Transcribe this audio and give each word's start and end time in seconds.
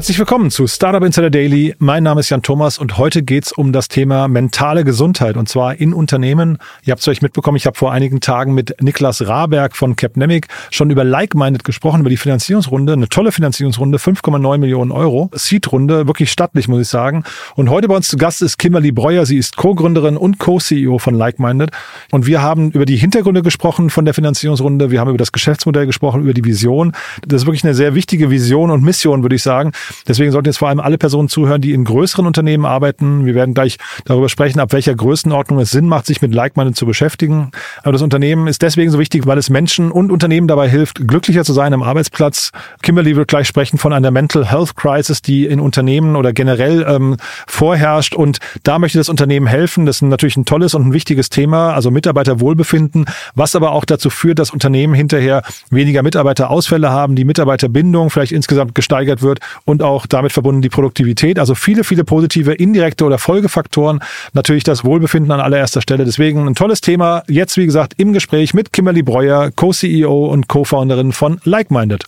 Herzlich 0.00 0.18
willkommen 0.18 0.50
zu 0.50 0.66
Startup 0.66 1.04
Insider 1.04 1.28
Daily. 1.28 1.74
Mein 1.78 2.02
Name 2.02 2.20
ist 2.20 2.30
Jan 2.30 2.40
Thomas 2.40 2.78
und 2.78 2.96
heute 2.96 3.22
geht's 3.22 3.52
um 3.52 3.70
das 3.70 3.88
Thema 3.88 4.28
mentale 4.28 4.82
Gesundheit 4.82 5.36
und 5.36 5.46
zwar 5.46 5.78
in 5.78 5.92
Unternehmen. 5.92 6.56
Ihr 6.84 6.92
habt 6.92 7.02
es 7.02 7.08
euch 7.08 7.20
mitbekommen, 7.20 7.58
ich 7.58 7.66
habe 7.66 7.76
vor 7.76 7.92
einigen 7.92 8.22
Tagen 8.22 8.54
mit 8.54 8.80
Niklas 8.80 9.28
Raberg 9.28 9.76
von 9.76 9.96
Capnemic 9.96 10.46
schon 10.70 10.88
über 10.88 11.04
Like-Minded 11.04 11.64
gesprochen, 11.64 12.00
über 12.00 12.08
die 12.08 12.16
Finanzierungsrunde. 12.16 12.94
Eine 12.94 13.10
tolle 13.10 13.30
Finanzierungsrunde, 13.30 13.98
5,9 13.98 14.56
Millionen 14.56 14.90
Euro. 14.90 15.28
Seed-Runde, 15.34 16.06
wirklich 16.06 16.32
stattlich, 16.32 16.66
muss 16.66 16.80
ich 16.80 16.88
sagen. 16.88 17.24
Und 17.54 17.68
heute 17.68 17.86
bei 17.86 17.94
uns 17.94 18.08
zu 18.08 18.16
Gast 18.16 18.40
ist 18.40 18.56
Kimberly 18.56 18.92
Breuer. 18.92 19.26
Sie 19.26 19.36
ist 19.36 19.58
Co-Gründerin 19.58 20.16
und 20.16 20.38
Co-CEO 20.38 20.98
von 20.98 21.14
Like-Minded. 21.14 21.72
Und 22.10 22.24
wir 22.24 22.40
haben 22.40 22.70
über 22.70 22.86
die 22.86 22.96
Hintergründe 22.96 23.42
gesprochen 23.42 23.90
von 23.90 24.06
der 24.06 24.14
Finanzierungsrunde. 24.14 24.90
Wir 24.90 24.98
haben 24.98 25.10
über 25.10 25.18
das 25.18 25.32
Geschäftsmodell 25.32 25.84
gesprochen, 25.84 26.22
über 26.22 26.32
die 26.32 26.46
Vision. 26.46 26.92
Das 27.28 27.42
ist 27.42 27.46
wirklich 27.46 27.64
eine 27.64 27.74
sehr 27.74 27.94
wichtige 27.94 28.30
Vision 28.30 28.70
und 28.70 28.82
Mission, 28.82 29.20
würde 29.20 29.36
ich 29.36 29.42
sagen. 29.42 29.72
Deswegen 30.06 30.32
sollten 30.32 30.46
jetzt 30.46 30.58
vor 30.58 30.68
allem 30.68 30.80
alle 30.80 30.98
Personen 30.98 31.28
zuhören, 31.28 31.60
die 31.60 31.72
in 31.72 31.84
größeren 31.84 32.26
Unternehmen 32.26 32.64
arbeiten. 32.64 33.24
Wir 33.26 33.34
werden 33.34 33.54
gleich 33.54 33.78
darüber 34.04 34.28
sprechen, 34.28 34.60
ab 34.60 34.72
welcher 34.72 34.94
Größenordnung 34.94 35.60
es 35.60 35.70
Sinn 35.70 35.86
macht, 35.86 36.06
sich 36.06 36.22
mit 36.22 36.34
Like-Minded 36.34 36.76
zu 36.76 36.86
beschäftigen. 36.86 37.50
Aber 37.82 37.92
das 37.92 38.02
Unternehmen 38.02 38.46
ist 38.46 38.62
deswegen 38.62 38.90
so 38.90 38.98
wichtig, 38.98 39.26
weil 39.26 39.38
es 39.38 39.50
Menschen 39.50 39.90
und 39.90 40.10
Unternehmen 40.12 40.48
dabei 40.48 40.68
hilft, 40.68 41.06
glücklicher 41.06 41.44
zu 41.44 41.52
sein 41.52 41.72
am 41.72 41.82
Arbeitsplatz. 41.82 42.52
Kimberly 42.82 43.16
wird 43.16 43.28
gleich 43.28 43.46
sprechen 43.46 43.78
von 43.78 43.92
einer 43.92 44.10
Mental 44.10 44.44
Health 44.44 44.76
Crisis, 44.76 45.22
die 45.22 45.46
in 45.46 45.60
Unternehmen 45.60 46.16
oder 46.16 46.32
generell 46.32 46.84
ähm, 46.88 47.16
vorherrscht. 47.46 48.14
Und 48.14 48.38
da 48.62 48.78
möchte 48.78 48.98
das 48.98 49.08
Unternehmen 49.08 49.46
helfen. 49.46 49.86
Das 49.86 49.96
ist 49.96 50.02
natürlich 50.02 50.36
ein 50.36 50.44
tolles 50.44 50.74
und 50.74 50.88
ein 50.88 50.92
wichtiges 50.92 51.30
Thema, 51.30 51.74
also 51.74 51.90
Mitarbeiterwohlbefinden, 51.90 53.06
was 53.34 53.56
aber 53.56 53.72
auch 53.72 53.84
dazu 53.84 54.10
führt, 54.10 54.38
dass 54.38 54.50
Unternehmen 54.50 54.94
hinterher 54.94 55.42
weniger 55.70 56.02
Mitarbeiterausfälle 56.02 56.90
haben, 56.90 57.16
die 57.16 57.24
Mitarbeiterbindung 57.24 58.10
vielleicht 58.10 58.32
insgesamt 58.32 58.74
gesteigert 58.74 59.22
wird 59.22 59.40
und 59.64 59.79
auch 59.82 60.06
damit 60.06 60.32
verbunden 60.32 60.62
die 60.62 60.68
Produktivität. 60.68 61.38
Also 61.38 61.54
viele, 61.54 61.84
viele 61.84 62.04
positive 62.04 62.52
indirekte 62.52 63.04
oder 63.04 63.18
Folgefaktoren. 63.18 64.00
Natürlich 64.32 64.64
das 64.64 64.84
Wohlbefinden 64.84 65.32
an 65.32 65.40
allererster 65.40 65.80
Stelle. 65.80 66.04
Deswegen 66.04 66.46
ein 66.46 66.54
tolles 66.54 66.80
Thema. 66.80 67.22
Jetzt, 67.28 67.56
wie 67.56 67.66
gesagt, 67.66 67.94
im 67.96 68.12
Gespräch 68.12 68.54
mit 68.54 68.72
Kimberly 68.72 69.02
Breuer, 69.02 69.50
Co-CEO 69.54 70.26
und 70.26 70.48
Co-Founderin 70.48 71.12
von 71.12 71.40
LikeMinded. 71.44 72.06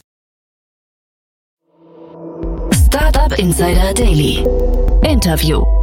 Startup 2.86 3.38
Insider 3.38 3.94
Daily. 3.94 4.44
Interview. 5.02 5.81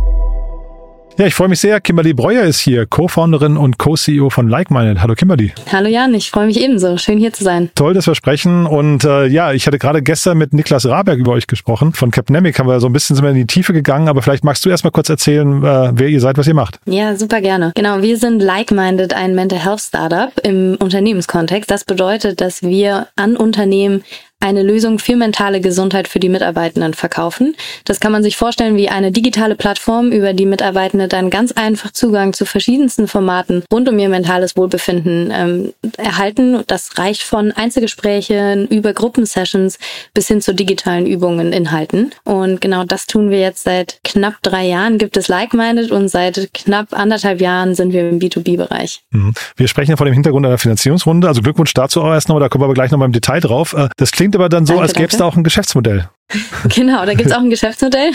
Ja, 1.20 1.25
ich 1.25 1.36
freue 1.36 1.50
mich 1.50 1.59
sehr. 1.59 1.81
Kimberly 1.81 2.14
Breuer 2.14 2.44
ist 2.44 2.62
hier, 2.62 2.86
Co-Founderin 2.86 3.58
und 3.58 3.78
Co-CEO 3.78 4.30
von 4.30 4.48
LikeMinded. 4.48 5.02
Hallo 5.02 5.16
Kimberly. 5.16 5.52
Hallo 5.70 5.89
Jan, 5.89 6.14
ich 6.14 6.31
freue 6.31 6.45
mich 6.45 6.58
ebenso. 6.58 6.98
Schön 6.98 7.20
hier 7.20 7.34
zu 7.34 7.44
sein. 7.44 7.70
Toll, 7.76 7.94
dass 7.94 8.08
wir 8.08 8.16
sprechen. 8.16 8.66
Und 8.66 9.03
äh, 9.03 9.26
ja, 9.26 9.52
ich 9.52 9.67
hatte 9.67 9.80
gerade 9.80 10.02
gestern 10.02 10.38
mit 10.38 10.53
Niklas 10.53 10.86
Raberg 10.86 11.20
über 11.20 11.34
euch 11.34 11.45
gesprochen. 11.48 11.92
Von 11.92 12.11
Capnemic 12.11 12.58
haben 12.58 12.70
wir 12.70 12.80
so 12.80 12.88
ein 12.88 12.94
bisschen 12.94 13.17
sind 13.17 13.26
wir 13.26 13.31
in 13.31 13.36
die 13.36 13.48
Tiefe 13.48 13.73
gegangen, 13.73 14.08
aber 14.08 14.22
vielleicht 14.22 14.45
magst 14.45 14.64
du 14.64 14.70
erst 14.70 14.86
mal 14.86 14.92
kurz 14.92 15.09
erzählen, 15.09 15.61
äh, 15.61 15.92
wer 15.94 16.08
ihr 16.08 16.22
seid, 16.22 16.38
was 16.38 16.48
ihr 16.48 16.53
macht. 16.53 16.80
Ja, 16.86 17.14
super 17.17 17.42
gerne. 17.42 17.73
Genau, 17.76 18.02
wir 18.02 18.17
sind 18.17 18.42
LikeMinded, 18.42 19.14
ein 19.14 19.36
Mental 19.36 19.59
Health 19.59 19.81
Startup 19.81 20.31
im 20.44 20.78
Unternehmenskontext. 20.80 21.70
Das 21.70 21.83
bedeutet, 21.83 22.39
dass 22.39 22.64
wir 22.64 23.08
an 23.17 23.36
Unternehmen 23.36 24.06
eine 24.42 24.64
Lösung 24.64 25.00
für 25.00 25.16
mentale 25.16 25.59
Gesundheit 25.59 26.08
für 26.08 26.20
die 26.20 26.30
Mitarbeitenden 26.30 26.94
verkaufen. 26.94 27.56
Das 27.84 28.00
kann 28.00 28.12
man 28.12 28.23
sich 28.23 28.38
vorstellen 28.38 28.78
wie 28.78 28.90
eine 28.90 29.12
digitale 29.12 29.56
Plattform, 29.56 30.12
über 30.12 30.34
die 30.34 30.45
Mitarbeitende 30.45 31.08
dann 31.08 31.30
ganz 31.30 31.52
einfach 31.52 31.92
Zugang 31.92 32.32
zu 32.34 32.45
verschiedensten 32.45 33.08
Formaten 33.08 33.64
rund 33.72 33.89
um 33.89 34.00
ihr 34.00 34.08
mentales 34.08 34.55
Wohlbefinden 34.55 35.32
ähm, 35.33 35.73
erhalten. 35.98 36.64
Das 36.67 36.98
reicht 36.98 37.22
von 37.22 37.52
Einzelgesprächen 37.52 38.67
über 38.67 38.94
Gruppensessions 38.94 39.77
bis 40.14 40.27
hin 40.27 40.42
zu 40.42 40.54
digitalen 40.54 41.06
Übungen, 41.06 41.52
Inhalten. 41.52 42.11
Und 42.23 42.61
genau 42.61 42.86
das 42.86 43.08
tun 43.08 43.30
wir 43.30 43.39
jetzt 43.39 43.64
seit 43.64 44.00
knapp 44.06 44.36
drei 44.42 44.66
Jahren. 44.66 44.98
Gibt 44.98 45.17
es 45.17 45.27
Like-Minded 45.27 45.92
und 45.92 46.08
seit 46.08 46.54
knapp 46.54 46.94
anderthalb 46.94 47.42
Jahren 47.42 47.76
sind 47.76 47.92
wir 47.92 48.10
im 48.10 48.20
B2B-Bereich. 48.20 49.02
Mhm. 49.11 49.33
Wir 49.58 49.67
sprechen 49.67 49.92
ja 49.92 49.98
vor 49.98 50.06
dem 50.06 50.14
Hintergrund 50.14 50.45
einer 50.45 50.58
Finanzierungsrunde. 50.58 51.27
Also 51.27 51.42
Glückwunsch 51.42 51.73
dazu 51.73 52.02
auch 52.02 52.14
erst 52.14 52.30
nochmal, 52.30 52.42
da 52.42 52.50
kommen 52.50 52.61
wir 52.61 52.66
aber 52.66 52.73
gleich 52.73 52.92
nochmal 52.92 53.08
im 53.08 53.11
Detail 53.11 53.42
drauf. 53.42 53.73
Äh, 53.73 53.89
das 53.98 54.11
klingt 54.11 54.29
aber 54.36 54.50
dann 54.50 54.66
so, 54.66 54.73
danke, 54.73 54.84
als 54.84 54.94
gäbe 54.94 55.08
es 55.08 55.17
da 55.17 55.26
auch 55.26 55.36
ein 55.36 55.44
Geschäftsmodell. 55.44 56.10
Genau, 56.76 57.06
da 57.06 57.14
gibt's 57.14 57.32
auch 57.32 57.40
ein 57.40 57.50
Geschäftsmodell. 57.50 58.12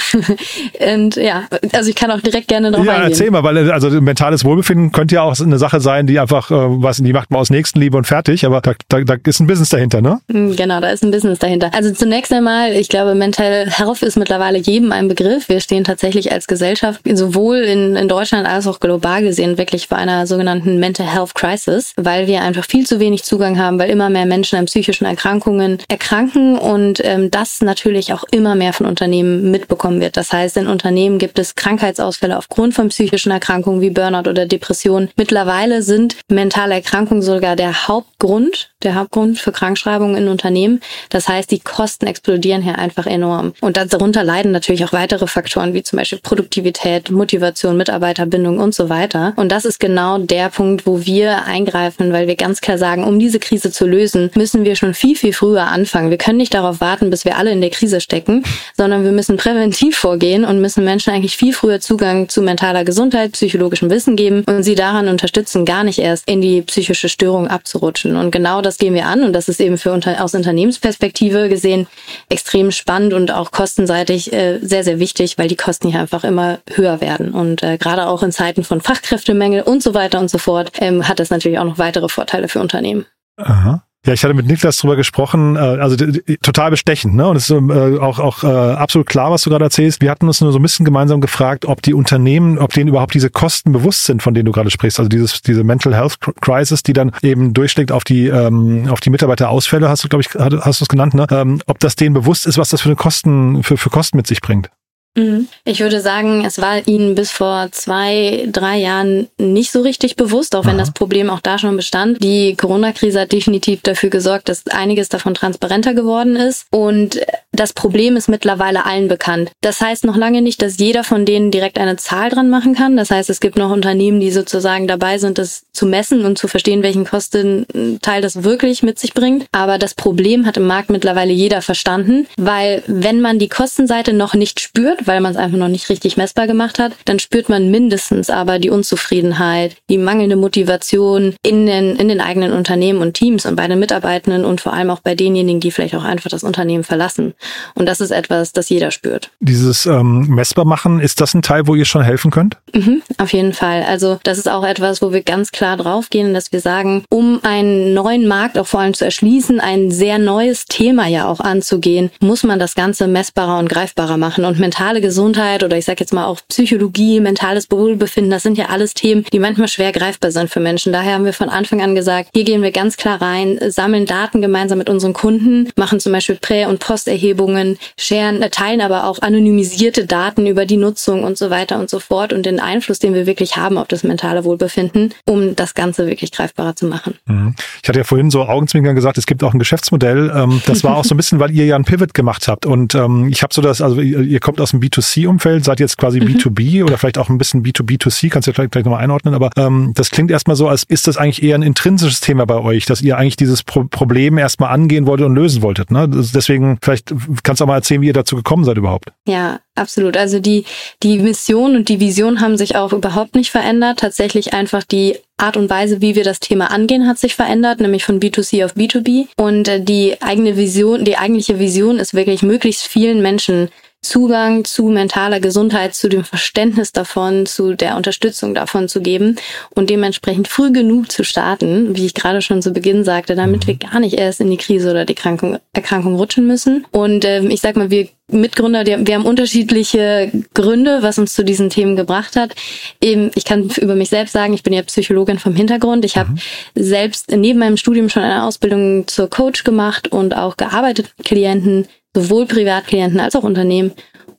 Und 0.94 1.16
ja, 1.16 1.44
also 1.72 1.90
ich 1.90 1.96
kann 1.96 2.10
auch 2.10 2.20
direkt 2.20 2.48
gerne 2.48 2.70
drauf 2.70 2.84
ja, 2.84 2.92
eingehen. 2.92 3.10
Erzähl 3.10 3.30
mal, 3.30 3.42
weil 3.42 3.70
also 3.70 3.90
mentales 4.00 4.44
Wohlbefinden 4.44 4.92
könnte 4.92 5.16
ja 5.16 5.22
auch 5.22 5.38
eine 5.38 5.58
Sache 5.58 5.80
sein, 5.80 6.06
die 6.06 6.18
einfach, 6.18 6.50
äh, 6.50 6.54
was 6.54 6.98
die 6.98 7.12
macht 7.12 7.30
man 7.30 7.40
aus 7.40 7.50
Nächstenliebe 7.50 7.96
und 7.96 8.06
fertig, 8.06 8.46
aber 8.46 8.60
da, 8.60 8.72
da, 8.88 9.00
da 9.00 9.16
ist 9.24 9.40
ein 9.40 9.46
Business 9.46 9.68
dahinter, 9.68 10.00
ne? 10.00 10.20
Mm, 10.28 10.52
genau, 10.52 10.80
da 10.80 10.90
ist 10.90 11.02
ein 11.02 11.10
Business 11.10 11.38
dahinter. 11.38 11.70
Also 11.74 11.92
zunächst 11.92 12.32
einmal, 12.32 12.72
ich 12.72 12.88
glaube, 12.88 13.14
Mental 13.14 13.68
Health 13.68 14.02
ist 14.02 14.16
mittlerweile 14.16 14.58
jedem 14.58 14.92
ein 14.92 15.08
Begriff. 15.08 15.48
Wir 15.48 15.60
stehen 15.60 15.84
tatsächlich 15.84 16.32
als 16.32 16.46
Gesellschaft 16.46 17.00
sowohl 17.12 17.58
in, 17.58 17.96
in 17.96 18.08
Deutschland 18.08 18.46
als 18.46 18.66
auch 18.66 18.80
global 18.80 19.22
gesehen 19.22 19.58
wirklich 19.58 19.88
vor 19.88 19.98
einer 19.98 20.26
sogenannten 20.26 20.78
Mental 20.78 21.06
Health 21.06 21.34
Crisis, 21.34 21.92
weil 21.96 22.26
wir 22.26 22.42
einfach 22.42 22.64
viel 22.64 22.86
zu 22.86 23.00
wenig 23.00 23.24
Zugang 23.24 23.58
haben, 23.58 23.78
weil 23.78 23.90
immer 23.90 24.10
mehr 24.10 24.26
Menschen 24.26 24.58
an 24.58 24.66
psychischen 24.66 25.04
Erkrankungen 25.04 25.78
erkranken 25.88 26.58
und 26.58 27.00
ähm, 27.04 27.30
das 27.30 27.60
natürlich 27.60 28.03
auch 28.12 28.24
immer 28.30 28.54
mehr 28.54 28.72
von 28.72 28.86
Unternehmen 28.86 29.50
mitbekommen 29.50 30.00
wird. 30.00 30.16
Das 30.16 30.32
heißt, 30.32 30.56
in 30.56 30.66
Unternehmen 30.66 31.18
gibt 31.18 31.38
es 31.38 31.54
Krankheitsausfälle 31.54 32.36
aufgrund 32.36 32.74
von 32.74 32.88
psychischen 32.88 33.32
Erkrankungen 33.32 33.80
wie 33.80 33.90
Burnout 33.90 34.28
oder 34.28 34.46
Depression. 34.46 35.08
Mittlerweile 35.16 35.82
sind 35.82 36.16
mentale 36.28 36.74
Erkrankungen 36.74 37.22
sogar 37.22 37.56
der 37.56 37.88
Hauptgrund, 37.88 38.73
der 38.84 38.94
Hauptgrund 38.94 39.38
für 39.38 39.52
Krankschreibungen 39.52 40.16
in 40.16 40.28
Unternehmen. 40.28 40.80
Das 41.10 41.28
heißt, 41.28 41.50
die 41.50 41.60
Kosten 41.60 42.06
explodieren 42.06 42.62
hier 42.62 42.78
einfach 42.78 43.06
enorm. 43.06 43.54
Und 43.60 43.76
darunter 43.76 44.24
leiden 44.24 44.52
natürlich 44.52 44.84
auch 44.84 44.92
weitere 44.92 45.26
Faktoren 45.26 45.74
wie 45.74 45.82
zum 45.82 45.98
Beispiel 45.98 46.18
Produktivität, 46.22 47.10
Motivation, 47.10 47.76
Mitarbeiterbindung 47.76 48.58
und 48.58 48.74
so 48.74 48.88
weiter. 48.88 49.32
Und 49.36 49.50
das 49.50 49.64
ist 49.64 49.80
genau 49.80 50.18
der 50.18 50.48
Punkt, 50.50 50.86
wo 50.86 51.04
wir 51.04 51.44
eingreifen, 51.44 52.12
weil 52.12 52.26
wir 52.26 52.36
ganz 52.36 52.60
klar 52.60 52.78
sagen, 52.78 53.04
um 53.04 53.18
diese 53.18 53.38
Krise 53.38 53.70
zu 53.70 53.86
lösen, 53.86 54.30
müssen 54.34 54.64
wir 54.64 54.76
schon 54.76 54.94
viel, 54.94 55.16
viel 55.16 55.32
früher 55.32 55.66
anfangen. 55.66 56.10
Wir 56.10 56.18
können 56.18 56.38
nicht 56.38 56.54
darauf 56.54 56.80
warten, 56.80 57.10
bis 57.10 57.24
wir 57.24 57.36
alle 57.36 57.50
in 57.50 57.60
der 57.60 57.70
Krise 57.70 58.00
stecken, 58.00 58.44
sondern 58.76 59.04
wir 59.04 59.12
müssen 59.12 59.36
präventiv 59.36 59.96
vorgehen 59.96 60.44
und 60.44 60.60
müssen 60.60 60.84
Menschen 60.84 61.12
eigentlich 61.12 61.36
viel 61.36 61.52
früher 61.52 61.80
Zugang 61.80 62.28
zu 62.28 62.42
mentaler 62.42 62.84
Gesundheit, 62.84 63.32
psychologischem 63.32 63.90
Wissen 63.90 64.16
geben 64.16 64.44
und 64.46 64.62
sie 64.62 64.74
daran 64.74 65.08
unterstützen, 65.08 65.64
gar 65.64 65.84
nicht 65.84 65.98
erst 65.98 66.28
in 66.28 66.40
die 66.40 66.62
psychische 66.62 67.08
Störung 67.08 67.48
abzurutschen. 67.48 68.16
Und 68.16 68.30
genau 68.30 68.60
das 68.60 68.73
gehen 68.78 68.94
wir 68.94 69.06
an 69.06 69.22
und 69.22 69.32
das 69.32 69.48
ist 69.48 69.60
eben 69.60 69.78
für 69.78 69.92
unter, 69.92 70.22
aus 70.22 70.34
Unternehmensperspektive 70.34 71.48
gesehen 71.48 71.86
extrem 72.28 72.70
spannend 72.70 73.12
und 73.12 73.30
auch 73.30 73.50
kostenseitig 73.50 74.32
äh, 74.32 74.58
sehr, 74.60 74.84
sehr 74.84 74.98
wichtig, 74.98 75.38
weil 75.38 75.48
die 75.48 75.56
Kosten 75.56 75.88
hier 75.88 76.00
einfach 76.00 76.24
immer 76.24 76.58
höher 76.72 77.00
werden. 77.00 77.32
Und 77.32 77.62
äh, 77.62 77.78
gerade 77.78 78.06
auch 78.06 78.22
in 78.22 78.32
Zeiten 78.32 78.64
von 78.64 78.80
Fachkräftemängel 78.80 79.62
und 79.62 79.82
so 79.82 79.94
weiter 79.94 80.20
und 80.20 80.30
so 80.30 80.38
fort 80.38 80.72
ähm, 80.80 81.08
hat 81.08 81.20
das 81.20 81.30
natürlich 81.30 81.58
auch 81.58 81.64
noch 81.64 81.78
weitere 81.78 82.08
Vorteile 82.08 82.48
für 82.48 82.60
Unternehmen. 82.60 83.06
Aha. 83.36 83.84
Ja, 84.06 84.12
ich 84.12 84.22
hatte 84.22 84.34
mit 84.34 84.46
Niklas 84.46 84.76
drüber 84.76 84.96
gesprochen, 84.96 85.56
äh, 85.56 85.58
also 85.58 85.96
total 86.42 86.70
bestechend, 86.70 87.14
ne? 87.14 87.26
Und 87.26 87.36
es 87.36 87.48
ist 87.48 87.56
äh, 87.56 87.98
auch, 87.98 88.18
auch 88.18 88.44
äh, 88.44 88.46
absolut 88.46 89.06
klar, 89.06 89.30
was 89.30 89.42
du 89.42 89.50
gerade 89.50 89.64
erzählst. 89.64 90.02
Wir 90.02 90.10
hatten 90.10 90.26
uns 90.26 90.42
nur 90.42 90.52
so 90.52 90.58
ein 90.58 90.62
bisschen 90.62 90.84
gemeinsam 90.84 91.22
gefragt, 91.22 91.64
ob 91.64 91.80
die 91.80 91.94
Unternehmen, 91.94 92.58
ob 92.58 92.74
denen 92.74 92.88
überhaupt 92.88 93.14
diese 93.14 93.30
Kosten 93.30 93.72
bewusst 93.72 94.04
sind, 94.04 94.22
von 94.22 94.34
denen 94.34 94.44
du 94.44 94.52
gerade 94.52 94.70
sprichst. 94.70 94.98
Also 94.98 95.08
dieses, 95.08 95.40
diese 95.40 95.64
Mental 95.64 95.94
Health 95.94 96.18
Crisis, 96.42 96.82
die 96.82 96.92
dann 96.92 97.12
eben 97.22 97.54
durchschlägt 97.54 97.92
auf 97.92 98.04
die, 98.04 98.26
ähm, 98.26 98.88
auf 98.90 99.00
die 99.00 99.10
Mitarbeiterausfälle, 99.10 99.88
hast 99.88 100.04
du, 100.04 100.08
glaube 100.08 100.22
ich, 100.22 100.34
hast 100.34 100.80
du 100.80 100.84
es 100.84 100.88
genannt, 100.88 101.14
ne? 101.14 101.26
Ähm, 101.30 101.62
ob 101.66 101.78
das 101.78 101.96
denen 101.96 102.12
bewusst 102.14 102.46
ist, 102.46 102.58
was 102.58 102.68
das 102.68 102.82
für 102.82 102.90
eine 102.90 102.96
Kosten, 102.96 103.62
für, 103.62 103.78
für 103.78 103.88
Kosten 103.88 104.18
mit 104.18 104.26
sich 104.26 104.42
bringt. 104.42 104.70
Mhm. 105.16 105.48
Ich 105.64 105.80
würde 105.80 106.00
sagen, 106.00 106.44
es 106.44 106.60
war 106.60 106.86
ihnen 106.88 107.14
bis 107.14 107.30
vor 107.30 107.68
zwei, 107.70 108.48
drei 108.50 108.78
Jahren 108.78 109.28
nicht 109.38 109.70
so 109.70 109.80
richtig 109.80 110.16
bewusst, 110.16 110.56
auch 110.56 110.64
wenn 110.64 110.76
Aha. 110.76 110.80
das 110.80 110.92
Problem 110.92 111.30
auch 111.30 111.40
da 111.40 111.58
schon 111.58 111.76
bestand. 111.76 112.22
Die 112.22 112.56
Corona-Krise 112.56 113.20
hat 113.20 113.32
definitiv 113.32 113.82
dafür 113.82 114.10
gesorgt, 114.10 114.48
dass 114.48 114.66
einiges 114.68 115.08
davon 115.08 115.34
transparenter 115.34 115.94
geworden 115.94 116.36
ist. 116.36 116.66
Und 116.70 117.20
das 117.52 117.72
Problem 117.72 118.16
ist 118.16 118.28
mittlerweile 118.28 118.84
allen 118.84 119.08
bekannt. 119.08 119.52
Das 119.60 119.80
heißt 119.80 120.04
noch 120.04 120.16
lange 120.16 120.42
nicht, 120.42 120.60
dass 120.60 120.78
jeder 120.78 121.04
von 121.04 121.24
denen 121.24 121.52
direkt 121.52 121.78
eine 121.78 121.96
Zahl 121.96 122.30
dran 122.30 122.50
machen 122.50 122.74
kann. 122.74 122.96
Das 122.96 123.10
heißt, 123.10 123.30
es 123.30 123.40
gibt 123.40 123.56
noch 123.56 123.70
Unternehmen, 123.70 124.18
die 124.18 124.32
sozusagen 124.32 124.88
dabei 124.88 125.18
sind, 125.18 125.38
das 125.38 125.64
zu 125.72 125.86
messen 125.86 126.24
und 126.24 126.38
zu 126.38 126.48
verstehen, 126.48 126.82
welchen 126.82 127.04
Kostenteil 127.04 128.20
das 128.20 128.42
wirklich 128.42 128.82
mit 128.82 128.98
sich 128.98 129.14
bringt. 129.14 129.46
Aber 129.52 129.78
das 129.78 129.94
Problem 129.94 130.46
hat 130.46 130.56
im 130.56 130.66
Markt 130.66 130.90
mittlerweile 130.90 131.32
jeder 131.32 131.62
verstanden, 131.62 132.26
weil 132.36 132.82
wenn 132.86 133.20
man 133.20 133.38
die 133.38 133.48
Kostenseite 133.48 134.12
noch 134.12 134.34
nicht 134.34 134.60
spürt, 134.60 135.03
weil 135.06 135.20
man 135.20 135.32
es 135.32 135.38
einfach 135.38 135.58
noch 135.58 135.68
nicht 135.68 135.88
richtig 135.88 136.16
messbar 136.16 136.46
gemacht 136.46 136.78
hat, 136.78 136.92
dann 137.04 137.18
spürt 137.18 137.48
man 137.48 137.70
mindestens 137.70 138.30
aber 138.30 138.58
die 138.58 138.70
Unzufriedenheit, 138.70 139.76
die 139.90 139.98
mangelnde 139.98 140.36
Motivation 140.36 141.34
in 141.42 141.66
den, 141.66 141.96
in 141.96 142.08
den 142.08 142.20
eigenen 142.20 142.52
Unternehmen 142.52 143.00
und 143.00 143.14
Teams 143.14 143.46
und 143.46 143.56
bei 143.56 143.68
den 143.68 143.78
Mitarbeitenden 143.78 144.44
und 144.44 144.60
vor 144.60 144.72
allem 144.72 144.90
auch 144.90 145.00
bei 145.00 145.14
denjenigen, 145.14 145.60
die 145.60 145.70
vielleicht 145.70 145.94
auch 145.94 146.04
einfach 146.04 146.30
das 146.30 146.44
Unternehmen 146.44 146.84
verlassen. 146.84 147.34
Und 147.74 147.86
das 147.86 148.00
ist 148.00 148.10
etwas, 148.10 148.52
das 148.52 148.68
jeder 148.68 148.90
spürt. 148.90 149.30
Dieses 149.40 149.86
ähm, 149.86 150.26
messbar 150.28 150.64
machen, 150.64 151.00
ist 151.00 151.20
das 151.20 151.34
ein 151.34 151.42
Teil, 151.42 151.66
wo 151.66 151.74
ihr 151.74 151.84
schon 151.84 152.02
helfen 152.02 152.30
könnt? 152.30 152.56
Mhm, 152.74 153.02
auf 153.18 153.32
jeden 153.32 153.52
Fall. 153.52 153.82
Also 153.82 154.18
das 154.22 154.38
ist 154.38 154.48
auch 154.48 154.64
etwas, 154.64 155.02
wo 155.02 155.12
wir 155.12 155.22
ganz 155.22 155.50
klar 155.52 155.76
draufgehen, 155.76 156.34
dass 156.34 156.52
wir 156.52 156.60
sagen, 156.60 157.04
um 157.10 157.40
einen 157.42 157.94
neuen 157.94 158.26
Markt 158.26 158.58
auch 158.58 158.66
vor 158.66 158.80
allem 158.80 158.94
zu 158.94 159.04
erschließen, 159.04 159.60
ein 159.60 159.90
sehr 159.90 160.18
neues 160.18 160.66
Thema 160.66 161.06
ja 161.06 161.28
auch 161.28 161.40
anzugehen, 161.40 162.10
muss 162.20 162.42
man 162.42 162.58
das 162.58 162.74
Ganze 162.74 163.06
messbarer 163.06 163.58
und 163.58 163.68
greifbarer 163.68 164.16
machen. 164.16 164.44
Und 164.44 164.58
mentale 164.94 165.00
Gesundheit 165.00 165.64
oder 165.64 165.76
ich 165.76 165.84
sage 165.84 166.00
jetzt 166.00 166.12
mal 166.12 166.26
auch 166.26 166.40
Psychologie, 166.48 167.18
mentales 167.18 167.70
Wohlbefinden, 167.70 168.30
das 168.30 168.44
sind 168.44 168.56
ja 168.56 168.66
alles 168.66 168.94
Themen, 168.94 169.24
die 169.32 169.38
manchmal 169.40 169.66
schwer 169.66 169.90
greifbar 169.90 170.30
sind 170.30 170.50
für 170.50 170.60
Menschen. 170.60 170.92
Daher 170.92 171.14
haben 171.14 171.24
wir 171.24 171.32
von 171.32 171.48
Anfang 171.48 171.82
an 171.82 171.94
gesagt, 171.94 172.30
hier 172.32 172.44
gehen 172.44 172.62
wir 172.62 172.70
ganz 172.70 172.96
klar 172.96 173.20
rein, 173.20 173.58
sammeln 173.68 174.06
Daten 174.06 174.40
gemeinsam 174.40 174.78
mit 174.78 174.88
unseren 174.88 175.12
Kunden, 175.12 175.70
machen 175.76 175.98
zum 175.98 176.12
Beispiel 176.12 176.36
Prä- 176.36 176.66
und 176.66 176.78
Posterhebungen, 176.78 177.76
scheren, 177.98 178.40
äh, 178.42 178.50
teilen 178.50 178.80
aber 178.80 179.06
auch 179.06 179.20
anonymisierte 179.20 180.06
Daten 180.06 180.46
über 180.46 180.64
die 180.64 180.76
Nutzung 180.76 181.24
und 181.24 181.38
so 181.38 181.50
weiter 181.50 181.80
und 181.80 181.90
so 181.90 181.98
fort 181.98 182.32
und 182.32 182.46
den 182.46 182.60
Einfluss, 182.60 183.00
den 183.00 183.14
wir 183.14 183.26
wirklich 183.26 183.56
haben 183.56 183.78
auf 183.78 183.88
das 183.88 184.04
mentale 184.04 184.44
Wohlbefinden, 184.44 185.12
um 185.26 185.56
das 185.56 185.74
Ganze 185.74 186.06
wirklich 186.06 186.30
greifbarer 186.30 186.76
zu 186.76 186.86
machen. 186.86 187.14
Mhm. 187.26 187.54
Ich 187.82 187.88
hatte 187.88 187.98
ja 187.98 188.04
vorhin 188.04 188.30
so 188.30 188.42
Augenzwinkern 188.42 188.94
gesagt, 188.94 189.18
es 189.18 189.26
gibt 189.26 189.42
auch 189.42 189.54
ein 189.54 189.58
Geschäftsmodell. 189.58 190.32
Ähm, 190.34 190.62
das 190.66 190.84
war 190.84 190.96
auch 190.96 191.04
so 191.04 191.14
ein 191.14 191.16
bisschen, 191.16 191.40
weil 191.40 191.50
ihr 191.50 191.66
ja 191.66 191.74
einen 191.74 191.84
Pivot 191.84 192.14
gemacht 192.14 192.46
habt 192.46 192.64
und 192.64 192.94
ähm, 192.94 193.28
ich 193.28 193.42
habe 193.42 193.52
so 193.52 193.60
das, 193.60 193.80
also 193.80 194.00
ihr 194.00 194.40
kommt 194.40 194.60
aus 194.60 194.70
dem 194.70 194.82
B2C-Umfeld, 194.84 195.64
seid 195.64 195.80
jetzt 195.80 195.98
quasi 195.98 196.20
mhm. 196.20 196.28
B2B 196.28 196.84
oder 196.84 196.98
vielleicht 196.98 197.18
auch 197.18 197.28
ein 197.28 197.38
bisschen 197.38 197.62
B2B2C, 197.62 198.30
kannst 198.30 198.48
du 198.48 198.52
vielleicht 198.52 198.72
gleich 198.72 198.84
nochmal 198.84 199.02
einordnen, 199.02 199.34
aber 199.34 199.50
ähm, 199.56 199.92
das 199.94 200.10
klingt 200.10 200.30
erstmal 200.30 200.56
so, 200.56 200.68
als 200.68 200.84
ist 200.84 201.06
das 201.06 201.16
eigentlich 201.16 201.42
eher 201.42 201.56
ein 201.56 201.62
intrinsisches 201.62 202.20
Thema 202.20 202.46
bei 202.46 202.56
euch, 202.56 202.86
dass 202.86 203.02
ihr 203.02 203.16
eigentlich 203.16 203.36
dieses 203.36 203.62
Pro 203.62 203.84
Problem 203.84 204.38
erstmal 204.38 204.70
angehen 204.70 205.06
wolltet 205.06 205.26
und 205.26 205.34
lösen 205.34 205.62
wolltet. 205.62 205.90
Ne? 205.90 206.08
Deswegen, 206.08 206.78
vielleicht 206.82 207.14
kannst 207.42 207.60
du 207.60 207.64
auch 207.64 207.68
mal 207.68 207.76
erzählen, 207.76 208.00
wie 208.00 208.06
ihr 208.06 208.12
dazu 208.12 208.36
gekommen 208.36 208.64
seid 208.64 208.76
überhaupt. 208.76 209.12
Ja, 209.26 209.60
absolut. 209.74 210.16
Also 210.16 210.40
die, 210.40 210.64
die 211.02 211.18
Mission 211.18 211.76
und 211.76 211.88
die 211.88 212.00
Vision 212.00 212.40
haben 212.40 212.56
sich 212.56 212.76
auch 212.76 212.92
überhaupt 212.92 213.34
nicht 213.34 213.50
verändert. 213.50 213.98
Tatsächlich 214.00 214.52
einfach 214.54 214.82
die 214.82 215.16
Art 215.36 215.56
und 215.56 215.68
Weise, 215.68 216.00
wie 216.00 216.14
wir 216.14 216.24
das 216.24 216.40
Thema 216.40 216.70
angehen, 216.70 217.06
hat 217.06 217.18
sich 217.18 217.34
verändert, 217.34 217.80
nämlich 217.80 218.04
von 218.04 218.20
B2C 218.20 218.64
auf 218.64 218.76
B2B. 218.76 219.26
Und 219.36 219.68
äh, 219.68 219.80
die 219.82 220.20
eigene 220.22 220.56
Vision, 220.56 221.04
die 221.04 221.16
eigentliche 221.16 221.58
Vision 221.58 221.98
ist 221.98 222.14
wirklich 222.14 222.42
möglichst 222.42 222.86
vielen 222.86 223.20
Menschen 223.20 223.68
Zugang 224.04 224.64
zu 224.64 224.84
mentaler 224.84 225.40
Gesundheit, 225.40 225.94
zu 225.94 226.08
dem 226.08 226.24
Verständnis 226.24 226.92
davon, 226.92 227.46
zu 227.46 227.74
der 227.74 227.96
Unterstützung 227.96 228.54
davon 228.54 228.88
zu 228.88 229.00
geben 229.00 229.36
und 229.74 229.90
dementsprechend 229.90 230.48
früh 230.48 230.70
genug 230.70 231.10
zu 231.10 231.24
starten, 231.24 231.96
wie 231.96 232.06
ich 232.06 232.14
gerade 232.14 232.42
schon 232.42 232.62
zu 232.62 232.72
Beginn 232.72 233.04
sagte, 233.04 233.34
damit 233.34 233.64
mhm. 233.64 233.66
wir 233.66 233.76
gar 233.76 234.00
nicht 234.00 234.14
erst 234.14 234.40
in 234.40 234.50
die 234.50 234.56
Krise 234.56 234.90
oder 234.90 235.04
die 235.04 235.16
Erkrankung, 235.16 235.58
Erkrankung 235.72 236.16
rutschen 236.16 236.46
müssen. 236.46 236.86
Und 236.90 237.24
ähm, 237.24 237.50
ich 237.50 237.60
sag 237.60 237.76
mal, 237.76 237.90
wir 237.90 238.08
Mitgründer, 238.28 238.84
die, 238.84 239.06
wir 239.06 239.14
haben 239.14 239.26
unterschiedliche 239.26 240.32
Gründe, 240.54 241.02
was 241.02 241.18
uns 241.18 241.34
zu 241.34 241.44
diesen 241.44 241.68
Themen 241.68 241.94
gebracht 241.94 242.36
hat. 242.36 242.54
Eben, 243.00 243.30
ich 243.34 243.44
kann 243.44 243.70
über 243.76 243.94
mich 243.94 244.08
selbst 244.08 244.32
sagen, 244.32 244.54
ich 244.54 244.62
bin 244.62 244.72
ja 244.72 244.82
Psychologin 244.82 245.38
vom 245.38 245.54
Hintergrund. 245.54 246.04
Ich 246.04 246.16
mhm. 246.16 246.20
habe 246.20 246.30
selbst 246.74 247.30
neben 247.30 247.58
meinem 247.58 247.76
Studium 247.76 248.08
schon 248.08 248.22
eine 248.22 248.44
Ausbildung 248.44 249.06
zur 249.08 249.28
Coach 249.28 249.64
gemacht 249.64 250.08
und 250.08 250.34
auch 250.34 250.56
gearbeitet 250.56 251.12
mit 251.18 251.26
Klienten, 251.26 251.86
sowohl 252.14 252.46
Privatklienten 252.46 253.20
als 253.20 253.36
auch 253.36 253.42
Unternehmen 253.42 253.92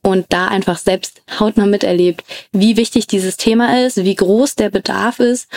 und 0.06 0.27
da 0.30 0.48
einfach 0.48 0.77
selbst 0.77 1.24
hautnah 1.39 1.66
miterlebt, 1.66 2.24
wie 2.51 2.77
wichtig 2.77 3.07
dieses 3.07 3.38
Thema 3.38 3.83
ist, 3.86 3.98
wie 3.98 4.13
groß 4.13 4.54
der 4.54 4.69
Bedarf 4.69 5.19
ist 5.19 5.48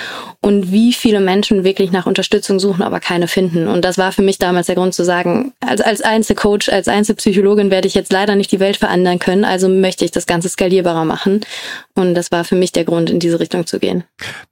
und 0.40 0.72
wie 0.72 0.94
viele 0.94 1.20
Menschen 1.20 1.64
wirklich 1.64 1.92
nach 1.92 2.06
Unterstützung 2.06 2.58
suchen, 2.58 2.82
aber 2.82 2.98
keine 2.98 3.28
finden. 3.28 3.68
Und 3.68 3.84
das 3.84 3.98
war 3.98 4.10
für 4.10 4.22
mich 4.22 4.38
damals 4.38 4.66
der 4.66 4.76
Grund 4.76 4.94
zu 4.94 5.04
sagen, 5.04 5.52
als, 5.60 5.82
als 5.82 6.00
Einzelcoach, 6.00 6.72
als 6.72 6.88
Einzelpsychologin 6.88 7.70
werde 7.70 7.88
ich 7.88 7.94
jetzt 7.94 8.10
leider 8.10 8.36
nicht 8.36 8.50
die 8.50 8.60
Welt 8.60 8.78
verändern 8.78 9.18
können, 9.18 9.44
also 9.44 9.68
möchte 9.68 10.06
ich 10.06 10.12
das 10.12 10.26
Ganze 10.26 10.48
skalierbarer 10.48 11.04
machen. 11.04 11.42
Und 11.94 12.14
das 12.14 12.32
war 12.32 12.44
für 12.44 12.56
mich 12.56 12.72
der 12.72 12.84
Grund, 12.84 13.10
in 13.10 13.20
diese 13.20 13.40
Richtung 13.40 13.66
zu 13.66 13.78
gehen. 13.78 14.04